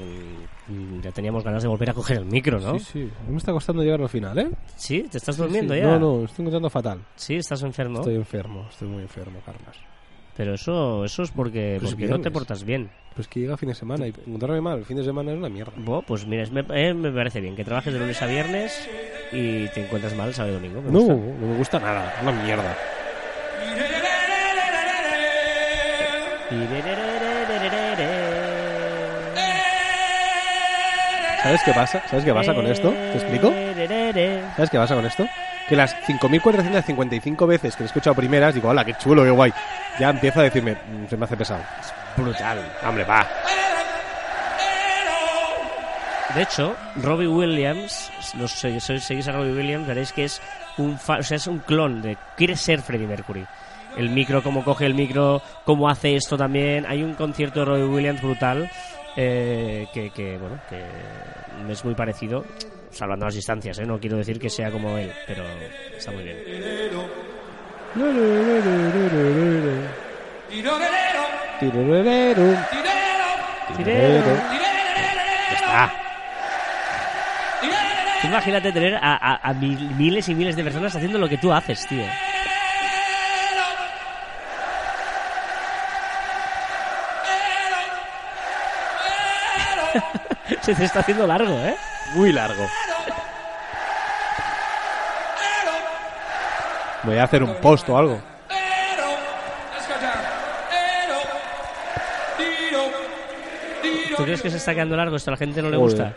[1.02, 2.78] ya teníamos ganas de volver a coger el micro, ¿no?
[2.80, 3.12] Sí, sí.
[3.30, 4.50] Me está costando llegar al final, ¿eh?
[4.76, 5.04] ¿Sí?
[5.10, 5.98] ¿Te estás durmiendo Sí, ya?
[5.98, 7.00] No, no, estoy encontrando fatal.
[7.16, 8.00] Sí, estás enfermo.
[8.00, 9.78] Estoy enfermo, estoy muy enfermo, Carlas.
[10.36, 12.90] Pero eso, eso es porque, Pues porque no te portas bien.
[13.16, 15.48] Pues que llega fin de semana y encontrarme mal, el fin de semana es una
[15.48, 15.72] mierda.
[15.78, 18.90] Bo, pues mira, me, eh, me parece bien que trabajes de lunes a viernes
[19.32, 20.82] y te encuentras mal sábado y domingo.
[20.82, 22.76] No, no me gusta nada, es una mierda.
[31.44, 32.02] ¿Sabes qué pasa?
[32.10, 32.90] ¿Sabes qué pasa con esto?
[32.92, 33.54] ¿Te explico?
[34.56, 35.28] ¿Sabes qué pasa con esto?
[35.70, 39.54] Que las 5.455 veces que he escuchado primeras, digo, hola, qué chulo, qué guay.
[40.00, 41.62] Ya empiezo a decirme, "Mm, se me hace pesado.
[42.18, 42.60] Brutal.
[42.86, 43.28] Hombre, va.
[46.36, 50.42] De hecho, Robbie Williams, los si si seguís a Robbie Williams, veréis que es
[50.78, 52.18] un, fa- o sea, es un clon de.
[52.36, 53.46] Quiere ser Freddie Mercury.
[53.98, 56.86] El micro, cómo coge el micro, cómo hace esto también.
[56.88, 58.70] Hay un concierto de Robbie Williams brutal
[59.16, 62.44] eh, que, bueno, que es muy parecido,
[62.92, 63.86] salvando las distancias, ¿eh?
[63.86, 65.44] No quiero decir que sea como él, pero
[65.96, 66.38] está muy bien.
[78.24, 81.54] Imagínate tener a, a- a mil- miles y miles de personas haciendo lo que tú
[81.54, 82.04] haces, tío.
[90.62, 91.76] Se te está haciendo largo, ¿eh?
[92.14, 92.68] Muy largo.
[97.04, 98.22] Voy a hacer un post o algo.
[104.18, 105.30] ¿Tú crees que se está quedando largo esto?
[105.32, 105.90] A la gente no le Joder.
[105.92, 106.14] gusta.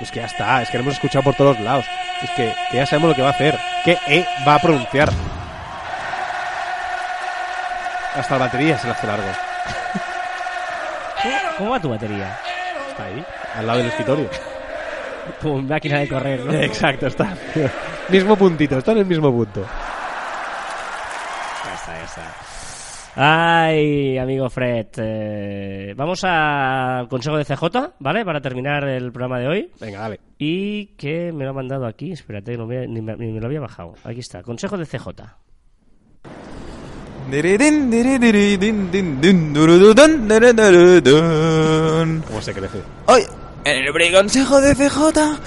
[0.00, 1.84] Es que ya está, es que lo hemos escuchado por todos lados.
[2.22, 3.58] Es que, que ya sabemos lo que va a hacer.
[3.84, 5.10] ¿Qué E va a pronunciar?
[8.16, 9.24] Hasta la batería se le hace largo.
[11.22, 12.38] ¿Cómo- ¿Cómo va tu batería?
[12.98, 13.24] Está ahí.
[13.54, 14.28] Al lado del escritorio.
[15.42, 16.52] Como máquina de correr, ¿no?
[16.54, 17.36] Exacto, está.
[18.08, 19.60] mismo puntito, está en el mismo punto.
[21.64, 22.34] Ya está, ya está.
[23.20, 24.86] Ay, amigo Fred.
[24.96, 28.24] eh, vamos al consejo de CJ, ¿vale?
[28.24, 29.70] Para terminar el programa de hoy.
[29.80, 30.20] Venga, dale.
[30.38, 32.12] Y que me lo ha mandado aquí.
[32.12, 33.94] Espérate, no me- ni, me, ni me lo había bajado.
[34.04, 35.08] Aquí está, consejo de CJ.
[42.26, 42.78] ¿Cómo se crece?
[43.06, 43.22] Hoy,
[43.64, 45.38] en el briconsejo de CJ.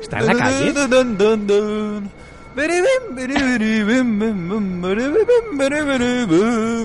[0.00, 0.72] ¿Está en la calle?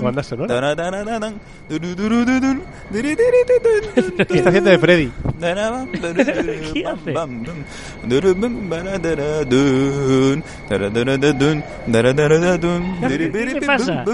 [0.02, 0.54] ¿Banda sonora?
[4.28, 5.10] ¿Qué está haciendo de Freddy?
[6.72, 7.12] ¿Qué hace?
[13.54, 14.04] ¿Qué pasa?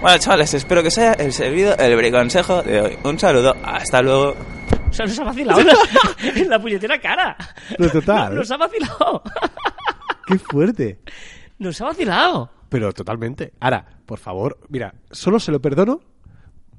[0.00, 2.98] Bueno, chavales, espero que sea el servido el briconsejo de hoy.
[3.02, 4.36] Un saludo, hasta luego.
[4.90, 5.74] O sea, nos ha vacilado en la,
[6.36, 7.36] en la puñetera cara.
[7.92, 9.22] Total, Nos ha vacilado.
[10.26, 11.00] Qué fuerte.
[11.58, 12.50] Nos ha vacilado.
[12.68, 13.52] Pero totalmente.
[13.60, 16.00] Ahora, por favor, mira, solo se lo perdono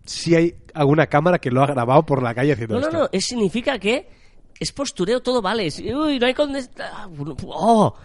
[0.05, 2.99] si hay alguna cámara que lo ha grabado por la calle haciendo No, no, esto.
[2.99, 3.09] no.
[3.11, 4.07] Es, significa que
[4.59, 5.67] es postureo, todo vale.
[5.67, 6.53] Es- Uy, no hay con...
[6.79, 7.07] ah,
[7.47, 7.95] Oh.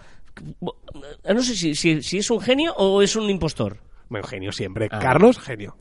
[0.61, 3.77] No sé si, si, si es un genio o es un impostor.
[4.09, 4.87] Bueno, genio siempre.
[4.91, 4.99] Ah.
[4.99, 5.75] Carlos, genio.